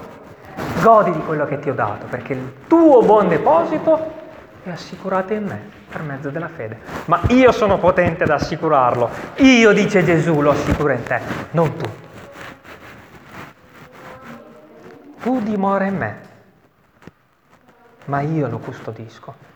godi 0.83 1.13
di 1.13 1.21
quello 1.21 1.47
che 1.47 1.59
ti 1.59 1.71
ho 1.71 1.75
dato, 1.75 2.07
perché 2.07 2.33
il 2.33 2.53
tuo 2.67 3.03
buon 3.03 3.29
deposito 3.29 4.19
è 4.63 4.71
assicurato 4.71 5.33
in 5.33 5.45
me 5.45 5.61
per 5.91 6.03
mezzo 6.03 6.31
della 6.31 6.49
fede. 6.49 6.79
Ma 7.07 7.21
io 7.29 7.53
sono 7.53 7.79
potente 7.79 8.25
ad 8.25 8.31
assicurarlo. 8.31 9.09
Io, 9.37 9.73
dice 9.73 10.05
Gesù, 10.05 10.41
lo 10.41 10.51
assicuro 10.51 10.93
in 10.93 11.03
te, 11.03 11.21
non 11.53 11.77
tu. 11.77 11.89
Tu 15.23 15.41
dimora 15.43 15.85
in 15.85 15.97
me, 15.97 16.19
ma 18.07 18.21
io 18.21 18.49
lo 18.49 18.59
custodisco. 18.59 19.49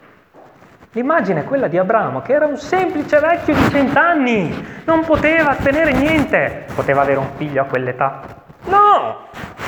L'immagine 0.92 1.40
è 1.40 1.44
quella 1.44 1.66
di 1.66 1.76
Abramo, 1.76 2.22
che 2.22 2.34
era 2.34 2.46
un 2.46 2.57
semplice 2.57 3.18
vecchio 3.18 3.55
di 3.55 3.68
cent'anni, 3.70 4.82
non 4.84 5.05
poteva 5.05 5.50
ottenere 5.50 5.92
niente. 5.92 6.66
Poteva 6.72 7.00
avere 7.00 7.18
un 7.18 7.30
figlio 7.36 7.62
a 7.62 7.64
quell'età? 7.64 8.20
No! 8.66 9.26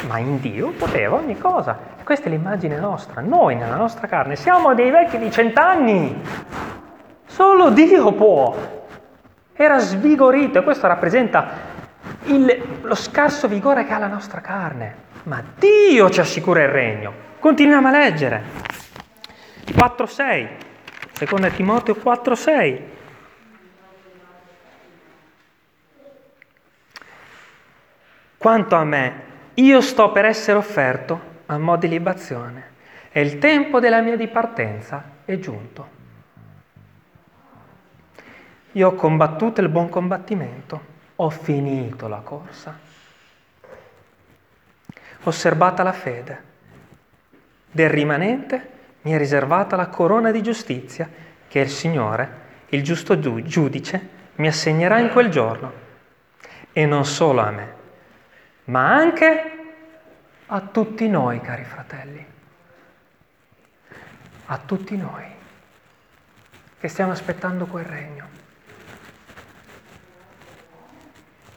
Ma 0.08 0.18
in 0.18 0.40
Dio 0.40 0.70
poteva 0.70 1.16
ogni 1.16 1.38
cosa. 1.38 1.78
E 1.98 2.04
questa 2.04 2.26
è 2.26 2.28
l'immagine 2.28 2.78
nostra. 2.78 3.20
Noi, 3.20 3.56
nella 3.56 3.76
nostra 3.76 4.06
carne, 4.06 4.36
siamo 4.36 4.74
dei 4.74 4.90
vecchi 4.90 5.18
di 5.18 5.30
cent'anni. 5.30 6.22
Solo 7.26 7.70
Dio 7.70 8.12
può. 8.12 8.54
Era 9.52 9.78
svigorito 9.78 10.58
e 10.58 10.62
questo 10.62 10.86
rappresenta 10.86 11.48
il, 12.24 12.80
lo 12.82 12.94
scarso 12.94 13.48
vigore 13.48 13.84
che 13.84 13.92
ha 13.92 13.98
la 13.98 14.06
nostra 14.06 14.40
carne. 14.40 15.04
Ma 15.24 15.42
Dio 15.58 16.10
ci 16.10 16.20
assicura 16.20 16.62
il 16.62 16.68
regno. 16.68 17.12
Continuiamo 17.40 17.88
a 17.88 17.90
leggere. 17.90 18.42
4-6. 19.66 20.48
Seconda 21.12 21.48
Timoteo 21.48 21.94
4:6. 21.94 22.80
Quanto 28.36 28.76
a 28.76 28.84
me, 28.84 29.25
io 29.56 29.80
sto 29.80 30.12
per 30.12 30.24
essere 30.24 30.58
offerto 30.58 31.34
a 31.46 31.58
mo' 31.58 31.76
di 31.76 31.88
libazione 31.88 32.74
e 33.10 33.20
il 33.20 33.38
tempo 33.38 33.80
della 33.80 34.00
mia 34.00 34.16
dipartenza 34.16 35.02
è 35.24 35.38
giunto. 35.38 35.94
Io 38.72 38.88
ho 38.88 38.94
combattuto 38.94 39.60
il 39.60 39.68
buon 39.68 39.88
combattimento, 39.88 40.94
ho 41.16 41.30
finito 41.30 42.08
la 42.08 42.18
corsa, 42.18 42.78
osservata 45.22 45.82
la 45.82 45.92
fede 45.92 46.54
del 47.70 47.90
rimanente 47.90 48.74
mi 49.02 49.12
è 49.12 49.18
riservata 49.18 49.76
la 49.76 49.88
corona 49.88 50.30
di 50.30 50.42
giustizia 50.42 51.08
che 51.46 51.60
il 51.60 51.68
Signore, 51.68 52.44
il 52.70 52.82
giusto 52.82 53.20
giudice, 53.20 54.08
mi 54.36 54.48
assegnerà 54.48 54.98
in 54.98 55.10
quel 55.10 55.28
giorno. 55.28 55.84
E 56.72 56.86
non 56.86 57.04
solo 57.04 57.40
a 57.42 57.50
me, 57.50 57.74
ma 58.66 58.94
anche 58.94 59.52
a 60.46 60.60
tutti 60.60 61.08
noi, 61.08 61.40
cari 61.40 61.64
fratelli. 61.64 62.26
A 64.46 64.58
tutti 64.58 64.96
noi 64.96 65.24
che 66.78 66.88
stiamo 66.88 67.12
aspettando 67.12 67.66
quel 67.66 67.84
regno. 67.84 68.24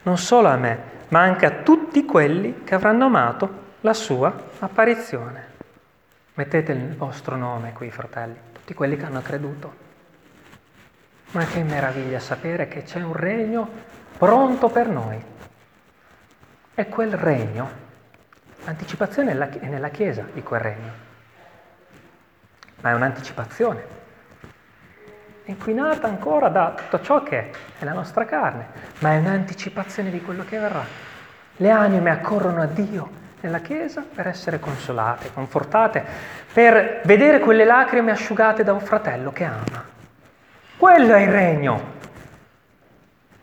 Non 0.03 0.18
solo 0.18 0.47
a 0.47 0.55
me, 0.55 0.97
ma 1.10 1.22
anche 1.22 1.45
a 1.45 1.62
tutti 1.62 2.05
quelli 2.05 2.64
che 2.64 2.74
avranno 2.74 3.05
amato 3.05 3.68
la 3.82 3.93
sua 3.93 4.34
apparizione. 4.60 5.47
Mettete 6.34 6.72
il 6.72 6.95
vostro 6.95 7.36
nome 7.36 7.74
qui, 7.74 7.91
fratelli, 7.91 8.38
tutti 8.53 8.74
quelli 8.74 8.95
che 8.95 9.05
hanno 9.05 9.22
creduto. 9.22 9.88
Ma 11.32 11.45
che 11.45 11.62
meraviglia 11.64 12.20
sapere 12.20 12.68
che 12.68 12.84
c'è 12.84 13.01
un 13.01 13.14
regno 13.14 13.70
pronto 14.18 14.70
per 14.70 14.88
noi. 14.88 15.38
E 16.80 16.88
quel 16.88 17.11
regno, 17.11 17.69
l'anticipazione 18.63 19.32
è 19.59 19.67
nella 19.67 19.89
Chiesa 19.89 20.25
di 20.32 20.41
quel 20.41 20.61
regno, 20.61 20.91
ma 22.80 22.91
è 22.91 22.93
un'anticipazione, 22.93 23.84
inquinata 25.43 26.07
ancora 26.07 26.47
da 26.47 26.75
tutto 26.77 27.01
ciò 27.01 27.21
che 27.21 27.51
è 27.77 27.84
la 27.84 27.91
nostra 27.91 28.23
carne, 28.23 28.67
ma 28.99 29.11
è 29.11 29.17
un'anticipazione 29.17 30.09
di 30.09 30.21
quello 30.21 30.45
che 30.45 30.57
verrà. 30.57 30.86
Le 31.57 31.69
anime 31.69 32.11
accorrono 32.11 32.61
a 32.61 32.67
Dio 32.67 33.09
nella 33.41 33.59
Chiesa 33.59 34.01
per 34.01 34.27
essere 34.27 34.61
consolate, 34.61 35.34
confortate, 35.34 36.01
per 36.53 37.01
vedere 37.03 37.39
quelle 37.39 37.65
lacrime 37.65 38.11
asciugate 38.11 38.63
da 38.63 38.71
un 38.71 38.80
fratello 38.80 39.34
che 39.34 39.43
ama. 39.43 39.84
Quello 40.77 41.13
è 41.13 41.19
il 41.23 41.30
regno. 41.30 41.82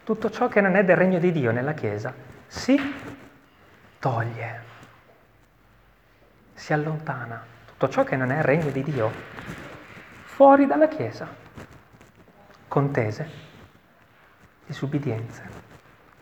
Tutto 0.05 0.30
ciò 0.30 0.49
che 0.49 0.62
non 0.62 0.74
è 0.74 0.84
del 0.84 0.97
regno 0.97 1.18
di 1.18 1.32
Dio 1.32 1.53
nella 1.53 1.74
Chiesa 1.74 2.14
si 2.47 2.80
toglie, 3.99 4.62
si 6.55 6.72
allontana. 6.72 7.44
Tutto 7.66 7.88
ciò 7.88 8.05
che 8.05 8.16
non 8.16 8.30
è 8.30 8.38
il 8.38 8.44
regno 8.44 8.70
di 8.70 8.82
Dio 8.82 9.11
fuori 10.24 10.66
dalla 10.66 10.88
Chiesa. 10.88 11.28
Contese, 12.68 13.30
disubbidienze. 14.66 15.64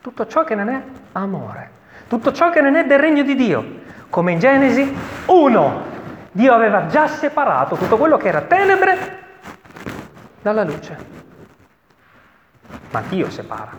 Tutto 0.01 0.27
ciò 0.27 0.45
che 0.45 0.55
non 0.55 0.69
è 0.69 0.83
amore 1.13 1.83
tutto 2.09 2.33
ciò 2.33 2.51
che 2.51 2.61
non 2.61 2.77
è 2.77 2.85
del 2.87 2.99
regno 2.99 3.23
di 3.23 3.35
Dio. 3.35 3.83
Come 4.11 4.33
in 4.33 4.39
Genesi 4.39 4.95
1, 5.27 5.85
Dio 6.31 6.53
aveva 6.53 6.87
già 6.87 7.09
separato 7.09 7.77
tutto 7.77 7.97
quello 7.97 8.17
che 8.17 8.29
era 8.29 8.43
tenebre 8.43 9.23
dalla 10.43 10.65
luce. 10.65 11.13
Ma 12.91 13.03
Dio 13.09 13.31
separa, 13.31 13.73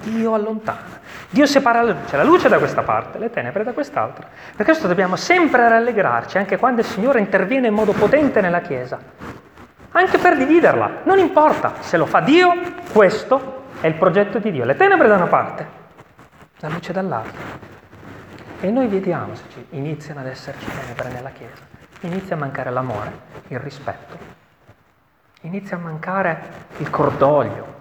Dio 0.00 0.34
allontana, 0.34 1.00
Dio 1.28 1.44
separa 1.46 1.82
la 1.82 1.92
luce, 1.92 2.16
la 2.16 2.24
luce 2.24 2.48
da 2.48 2.58
questa 2.58 2.82
parte, 2.82 3.18
le 3.18 3.30
tenebre 3.30 3.64
da 3.64 3.72
quest'altra. 3.72 4.26
Per 4.56 4.64
questo 4.64 4.86
dobbiamo 4.86 5.16
sempre 5.16 5.68
rallegrarci, 5.68 6.38
anche 6.38 6.56
quando 6.56 6.80
il 6.80 6.86
Signore 6.86 7.18
interviene 7.18 7.66
in 7.66 7.74
modo 7.74 7.92
potente 7.92 8.40
nella 8.40 8.60
Chiesa, 8.60 8.98
anche 9.92 10.18
per 10.18 10.36
dividerla. 10.36 11.00
Non 11.04 11.18
importa, 11.18 11.74
se 11.80 11.96
lo 11.96 12.06
fa 12.06 12.20
Dio, 12.20 12.54
questo 12.92 13.64
è 13.80 13.86
il 13.86 13.94
progetto 13.94 14.38
di 14.38 14.50
Dio. 14.52 14.64
Le 14.64 14.76
tenebre 14.76 15.08
da 15.08 15.16
una 15.16 15.26
parte, 15.26 15.66
la 16.60 16.68
luce 16.68 16.92
dall'altra. 16.92 17.66
E 18.60 18.70
noi 18.70 18.86
vediamo 18.88 19.34
se 19.34 19.44
ci 19.50 19.66
iniziano 19.70 20.20
ad 20.20 20.26
esserci 20.26 20.66
tenebre 20.66 21.10
nella 21.10 21.30
Chiesa, 21.30 21.62
inizia 22.00 22.34
a 22.34 22.38
mancare 22.38 22.70
l'amore, 22.70 23.12
il 23.48 23.58
rispetto, 23.58 24.16
inizia 25.42 25.76
a 25.76 25.80
mancare 25.80 26.42
il 26.78 26.90
cordoglio, 26.90 27.76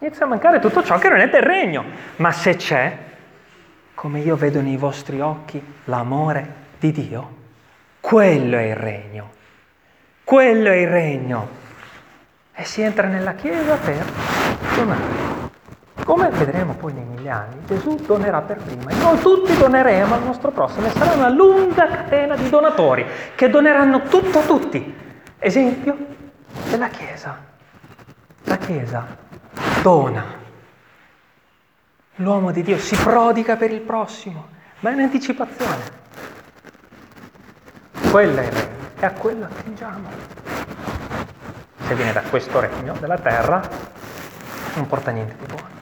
inizia 0.00 0.24
a 0.24 0.28
mancare 0.28 0.58
tutto 0.58 0.82
ciò 0.82 0.98
che 0.98 1.08
non 1.08 1.20
è 1.20 1.28
del 1.28 1.42
regno. 1.42 1.84
Ma 2.16 2.32
se 2.32 2.56
c'è, 2.56 2.96
come 3.94 4.20
io 4.20 4.36
vedo 4.36 4.60
nei 4.60 4.76
vostri 4.76 5.20
occhi, 5.20 5.62
l'amore 5.84 6.64
di 6.78 6.92
Dio, 6.92 7.34
quello 8.00 8.56
è 8.56 8.62
il 8.62 8.76
regno. 8.76 9.30
Quello 10.22 10.70
è 10.70 10.76
il 10.76 10.88
regno. 10.88 11.48
E 12.52 12.64
si 12.64 12.82
entra 12.82 13.06
nella 13.06 13.34
Chiesa 13.34 13.76
per 13.76 14.04
donare. 14.74 15.34
Come 16.04 16.28
vedremo 16.30 16.74
poi 16.74 16.92
nei 16.92 17.04
mille 17.04 17.30
anni, 17.30 17.64
Gesù 17.66 17.96
donerà 17.96 18.40
per 18.40 18.58
prima 18.58 18.90
e 18.90 18.94
noi 18.94 19.18
tutti 19.18 19.56
doneremo 19.56 20.14
al 20.14 20.22
nostro 20.22 20.52
prossimo 20.52 20.86
e 20.86 20.90
sarà 20.90 21.14
una 21.14 21.28
lunga 21.28 21.88
catena 21.88 22.36
di 22.36 22.48
donatori 22.48 23.04
che 23.34 23.50
doneranno 23.50 24.02
tutto 24.02 24.38
a 24.38 24.42
tutti. 24.42 24.94
Esempio 25.38 25.96
della 26.70 26.88
Chiesa. 26.88 27.36
La 28.44 28.56
Chiesa 28.56 29.24
dona. 29.86 30.24
L'uomo 32.16 32.50
di 32.50 32.62
Dio 32.62 32.78
si 32.78 32.96
prodiga 32.96 33.54
per 33.54 33.70
il 33.70 33.82
prossimo, 33.82 34.48
ma 34.80 34.90
è 34.90 34.94
un'anticipazione. 34.94 36.04
Quella 38.10 38.42
è 38.42 38.46
il 38.46 38.52
regno 38.52 38.88
e 38.98 39.06
a 39.06 39.12
quello 39.12 39.44
attingiamo. 39.44 40.08
Se 41.86 41.94
viene 41.94 42.12
da 42.12 42.22
questo 42.22 42.58
regno 42.58 42.94
della 42.98 43.18
terra, 43.18 43.62
non 44.74 44.86
porta 44.88 45.12
niente 45.12 45.36
di 45.38 45.46
buono 45.46 45.74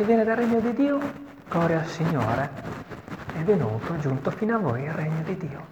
se 0.00 0.06
viene 0.06 0.24
dal 0.24 0.36
regno 0.36 0.60
di 0.60 0.72
Dio, 0.72 0.98
gloria 1.46 1.80
al 1.80 1.86
Signore, 1.86 2.50
è 3.34 3.40
venuto, 3.40 3.92
è 3.92 3.98
giunto 3.98 4.30
fino 4.30 4.56
a 4.56 4.58
voi 4.58 4.84
il 4.84 4.92
regno 4.92 5.22
di 5.22 5.36
Dio. 5.36 5.66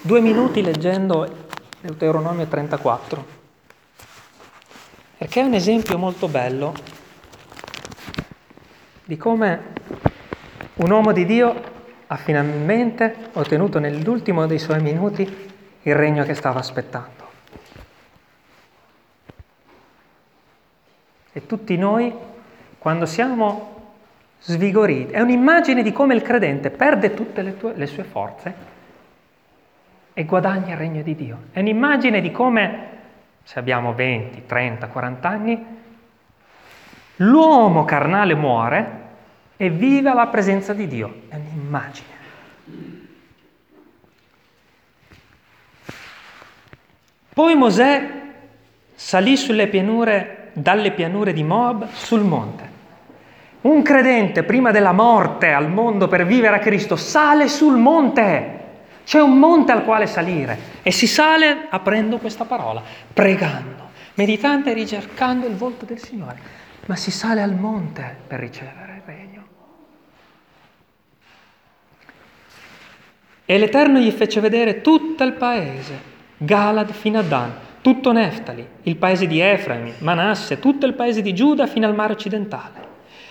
Due 0.00 0.20
minuti 0.20 0.62
leggendo 0.62 1.45
Deuteronomio 1.86 2.46
34, 2.46 3.26
perché 5.18 5.40
è 5.40 5.44
un 5.44 5.54
esempio 5.54 5.96
molto 5.96 6.26
bello 6.26 6.74
di 9.04 9.16
come 9.16 9.60
un 10.74 10.90
uomo 10.90 11.12
di 11.12 11.24
Dio 11.24 11.74
ha 12.08 12.16
finalmente 12.16 13.28
ottenuto 13.34 13.78
nell'ultimo 13.78 14.46
dei 14.46 14.58
suoi 14.58 14.82
minuti 14.82 15.50
il 15.82 15.94
regno 15.94 16.24
che 16.24 16.34
stava 16.34 16.58
aspettando. 16.58 17.24
E 21.32 21.46
tutti 21.46 21.76
noi, 21.76 22.12
quando 22.78 23.06
siamo 23.06 23.74
svigoriti, 24.40 25.12
è 25.12 25.20
un'immagine 25.20 25.84
di 25.84 25.92
come 25.92 26.14
il 26.14 26.22
credente 26.22 26.70
perde 26.70 27.14
tutte 27.14 27.42
le, 27.42 27.56
tue, 27.56 27.74
le 27.76 27.86
sue 27.86 28.02
forze 28.02 28.74
e 30.18 30.24
guadagna 30.24 30.72
il 30.72 30.78
regno 30.78 31.02
di 31.02 31.14
Dio. 31.14 31.38
È 31.52 31.60
un'immagine 31.60 32.22
di 32.22 32.30
come, 32.30 32.88
se 33.42 33.58
abbiamo 33.58 33.92
20, 33.92 34.46
30, 34.46 34.86
40 34.86 35.28
anni, 35.28 35.66
l'uomo 37.16 37.84
carnale 37.84 38.34
muore 38.34 39.00
e 39.58 39.68
vive 39.68 40.08
alla 40.08 40.28
presenza 40.28 40.72
di 40.72 40.86
Dio. 40.88 41.24
È 41.28 41.34
un'immagine. 41.34 42.14
Poi 47.34 47.54
Mosè 47.54 48.10
salì 48.94 49.36
pianure, 49.68 50.48
dalle 50.54 50.92
pianure 50.92 51.34
di 51.34 51.42
Moab 51.44 51.90
sul 51.90 52.22
monte. 52.22 52.70
Un 53.60 53.82
credente 53.82 54.44
prima 54.44 54.70
della 54.70 54.92
morte 54.92 55.52
al 55.52 55.68
mondo 55.68 56.08
per 56.08 56.24
vivere 56.24 56.56
a 56.56 56.60
Cristo 56.60 56.96
sale 56.96 57.48
sul 57.48 57.76
monte. 57.76 58.55
C'è 59.06 59.20
un 59.20 59.38
monte 59.38 59.70
al 59.70 59.84
quale 59.84 60.08
salire 60.08 60.58
e 60.82 60.90
si 60.90 61.06
sale 61.06 61.68
aprendo 61.70 62.18
questa 62.18 62.44
parola, 62.44 62.82
pregando, 63.12 63.90
meditando 64.14 64.68
e 64.68 64.72
ricercando 64.72 65.46
il 65.46 65.54
volto 65.54 65.84
del 65.84 66.00
Signore. 66.00 66.64
Ma 66.86 66.96
si 66.96 67.12
sale 67.12 67.40
al 67.40 67.54
monte 67.54 68.16
per 68.26 68.40
ricevere 68.40 68.94
il 68.96 69.02
regno. 69.04 69.46
E 73.44 73.58
l'Eterno 73.58 74.00
gli 74.00 74.10
fece 74.10 74.40
vedere 74.40 74.80
tutto 74.80 75.22
il 75.22 75.34
paese, 75.34 76.00
Galad 76.38 76.90
fino 76.90 77.20
a 77.20 77.22
Dan, 77.22 77.54
tutto 77.82 78.10
Neftali, 78.10 78.66
il 78.82 78.96
paese 78.96 79.28
di 79.28 79.38
Efraim, 79.38 79.94
Manasse, 79.98 80.58
tutto 80.58 80.84
il 80.84 80.94
paese 80.94 81.22
di 81.22 81.32
Giuda 81.32 81.68
fino 81.68 81.86
al 81.86 81.94
mare 81.94 82.12
occidentale, 82.12 82.88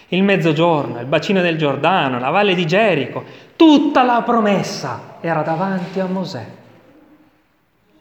il 0.10 0.24
mezzogiorno, 0.24 1.00
il 1.00 1.06
bacino 1.06 1.42
del 1.42 1.58
Giordano, 1.58 2.20
la 2.20 2.30
valle 2.30 2.54
di 2.54 2.68
Gerico, 2.68 3.24
tutta 3.56 4.04
la 4.04 4.22
promessa 4.22 5.18
era 5.20 5.42
davanti 5.42 6.00
a 6.00 6.06
Mosè. 6.06 6.46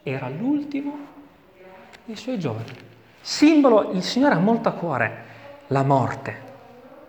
Era 0.02 0.28
l'ultimo 0.28 0.98
dei 2.04 2.16
suoi 2.16 2.38
giorni. 2.38 2.76
Simbolo, 3.20 3.92
il 3.92 4.02
Signore 4.02 4.34
ha 4.34 4.38
molto 4.38 4.68
a 4.68 4.72
cuore 4.72 5.24
la 5.68 5.82
morte, 5.82 6.42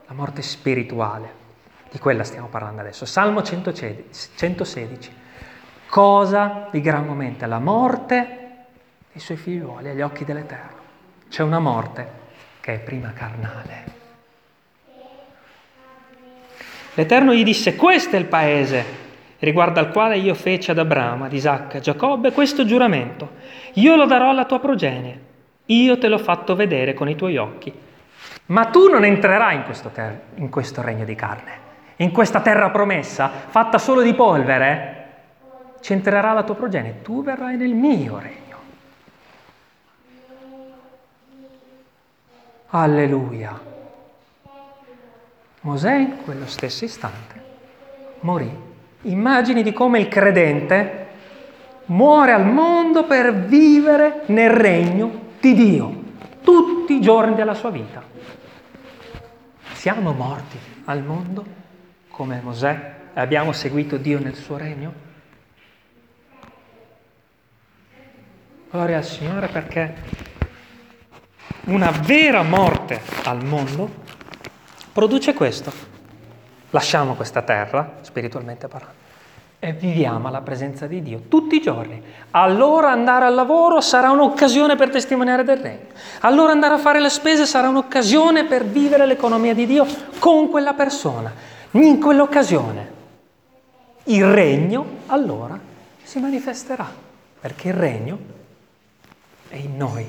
la 0.08 0.14
morte 0.14 0.42
spirituale. 0.42 1.44
Di 1.92 2.00
quella 2.00 2.24
stiamo 2.24 2.48
parlando 2.48 2.82
adesso. 2.82 3.06
Salmo 3.06 3.42
116. 3.42 5.14
Cosa 5.88 6.68
di 6.72 6.82
gran 6.82 7.06
momento? 7.06 7.46
La 7.46 7.60
morte 7.60 8.40
dei 9.12 9.22
suoi 9.22 9.38
figliuoli 9.38 9.90
agli 9.90 10.02
occhi 10.02 10.26
dell'Eterno. 10.26 10.84
C'è 11.30 11.44
una 11.44 11.60
morte 11.60 12.24
che 12.62 12.76
è 12.76 12.80
prima 12.80 13.12
carnale. 13.14 14.04
L'Eterno 16.96 17.34
gli 17.34 17.44
disse, 17.44 17.76
questo 17.76 18.16
è 18.16 18.20
il 18.20 18.26
paese 18.26 19.04
riguardo 19.40 19.80
al 19.80 19.92
quale 19.92 20.18
io 20.18 20.34
feci 20.34 20.72
ad 20.72 20.80
Abramo, 20.80 21.26
ad 21.26 21.34
Isacco, 21.34 21.78
a 21.78 21.80
Giacobbe 21.80 22.32
questo 22.32 22.66
giuramento. 22.66 23.34
Io 23.74 23.96
lo 23.96 24.06
darò 24.06 24.30
alla 24.30 24.46
tua 24.46 24.60
progenie, 24.60 25.20
io 25.66 25.98
te 25.98 26.08
l'ho 26.08 26.18
fatto 26.18 26.56
vedere 26.56 26.94
con 26.94 27.08
i 27.10 27.16
tuoi 27.16 27.38
occhi. 27.38 27.72
Ma 28.48 28.66
tu 28.66 28.90
non 28.90 29.06
entrerai 29.06 29.56
in 29.56 29.64
questo, 29.64 29.90
ter- 29.90 30.22
in 30.36 30.50
questo 30.50 30.82
regno 30.82 31.06
di 31.06 31.16
carne 31.16 31.64
in 31.98 32.12
questa 32.12 32.42
terra 32.42 32.70
promessa, 32.72 33.30
fatta 33.30 33.78
solo 33.78 34.02
di 34.02 34.14
polvere, 34.14 35.04
ci 35.80 35.94
entrerà 35.94 36.34
la 36.34 36.44
tua 36.44 36.56
progenie, 36.56 37.02
tu 37.02 37.24
verrai 37.24 37.56
nel 37.56 37.74
mio 37.74 38.20
regno. 38.20 38.44
Alleluia. 42.70 43.74
Mosè 45.66 45.96
in 45.96 46.18
quello 46.24 46.46
stesso 46.46 46.86
istante 46.86 47.42
morì. 48.20 48.50
Immagini 49.02 49.64
di 49.64 49.74
come 49.74 50.00
il 50.00 50.08
credente 50.08 51.08
muore 51.86 52.34
al 52.34 52.46
mondo 52.46 53.06
per 53.06 53.34
vivere 53.34 54.22
nel 54.28 54.52
regno 54.52 55.34
di 55.40 55.56
Dio 55.56 56.04
tutti 56.44 56.94
i 56.94 57.02
giorni 57.02 57.34
della 57.34 57.56
sua 57.56 57.72
vita. 57.72 58.04
Siamo 59.74 60.12
morti 60.14 60.58
al 60.86 61.04
mondo 61.04 61.44
come 62.10 62.42
Mosè 62.44 62.94
e 63.16 63.20
abbiamo 63.20 63.52
seguito 63.52 63.98
Dio 63.98 64.20
nel 64.20 64.36
suo 64.36 64.58
regno? 64.58 64.94
Gloria 68.70 68.98
al 68.98 69.04
Signore 69.04 69.48
perché 69.48 69.96
una 71.66 71.90
vera 71.90 72.44
morte 72.44 73.02
al 73.24 73.44
mondo 73.44 74.04
produce 74.96 75.34
questo. 75.34 75.74
Lasciamo 76.70 77.16
questa 77.16 77.42
terra, 77.42 77.98
spiritualmente 78.00 78.70
parlando, 78.70 78.96
e 79.60 79.74
viviamo 79.74 80.30
alla 80.30 80.40
presenza 80.40 80.88
di 80.88 81.02
Dio 81.02 81.24
tutti 81.28 81.58
i 81.58 81.62
giorni. 81.62 82.02
Allora 82.32 82.92
andare 82.92 83.26
al 83.26 83.34
lavoro 83.34 83.82
sarà 83.82 84.12
un'occasione 84.12 84.78
per 84.78 84.92
testimoniare 84.92 85.44
del 85.44 85.58
regno. 85.58 85.88
Allora 86.22 86.54
andare 86.54 86.76
a 86.76 86.78
fare 86.78 87.02
le 87.02 87.10
spese 87.10 87.46
sarà 87.46 87.68
un'occasione 87.68 88.46
per 88.46 88.64
vivere 88.64 89.06
l'economia 89.06 89.54
di 89.54 89.66
Dio 89.66 89.86
con 90.20 90.50
quella 90.50 90.74
persona 90.74 91.34
in 91.72 92.00
quell'occasione 92.00 92.94
il 94.06 94.24
regno 94.24 94.86
allora 95.08 95.60
si 96.04 96.20
manifesterà, 96.20 96.90
perché 97.42 97.68
il 97.70 97.74
regno 97.74 98.20
è 99.50 99.58
in 99.58 99.76
noi. 99.76 100.08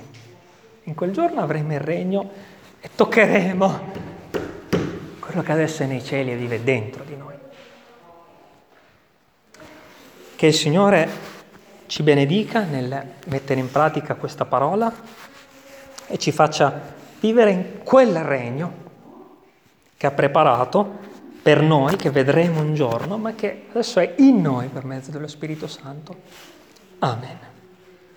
In 0.84 0.94
quel 0.94 1.10
giorno 1.10 1.40
avremo 1.40 1.72
il 1.72 1.80
regno 1.80 2.30
e 2.78 2.90
toccheremo 2.94 4.14
quello 5.36 5.42
che 5.42 5.52
adesso 5.52 5.82
è 5.82 5.86
nei 5.86 6.02
cieli 6.02 6.32
e 6.32 6.36
vive 6.36 6.64
dentro 6.64 7.04
di 7.04 7.14
noi. 7.14 7.34
Che 10.34 10.46
il 10.46 10.54
Signore 10.54 11.08
ci 11.86 12.02
benedica 12.02 12.62
nel 12.62 13.12
mettere 13.26 13.60
in 13.60 13.70
pratica 13.70 14.14
questa 14.14 14.46
parola 14.46 14.90
e 16.06 16.18
ci 16.18 16.32
faccia 16.32 16.94
vivere 17.20 17.50
in 17.50 17.64
quel 17.84 18.22
regno 18.22 18.84
che 19.96 20.06
ha 20.06 20.10
preparato 20.10 21.04
per 21.42 21.60
noi, 21.60 21.96
che 21.96 22.10
vedremo 22.10 22.60
un 22.60 22.74
giorno, 22.74 23.18
ma 23.18 23.34
che 23.34 23.66
adesso 23.70 24.00
è 24.00 24.14
in 24.18 24.40
noi 24.40 24.68
per 24.68 24.84
mezzo 24.84 25.10
dello 25.10 25.28
Spirito 25.28 25.66
Santo. 25.66 26.16
Amen. 27.00 27.55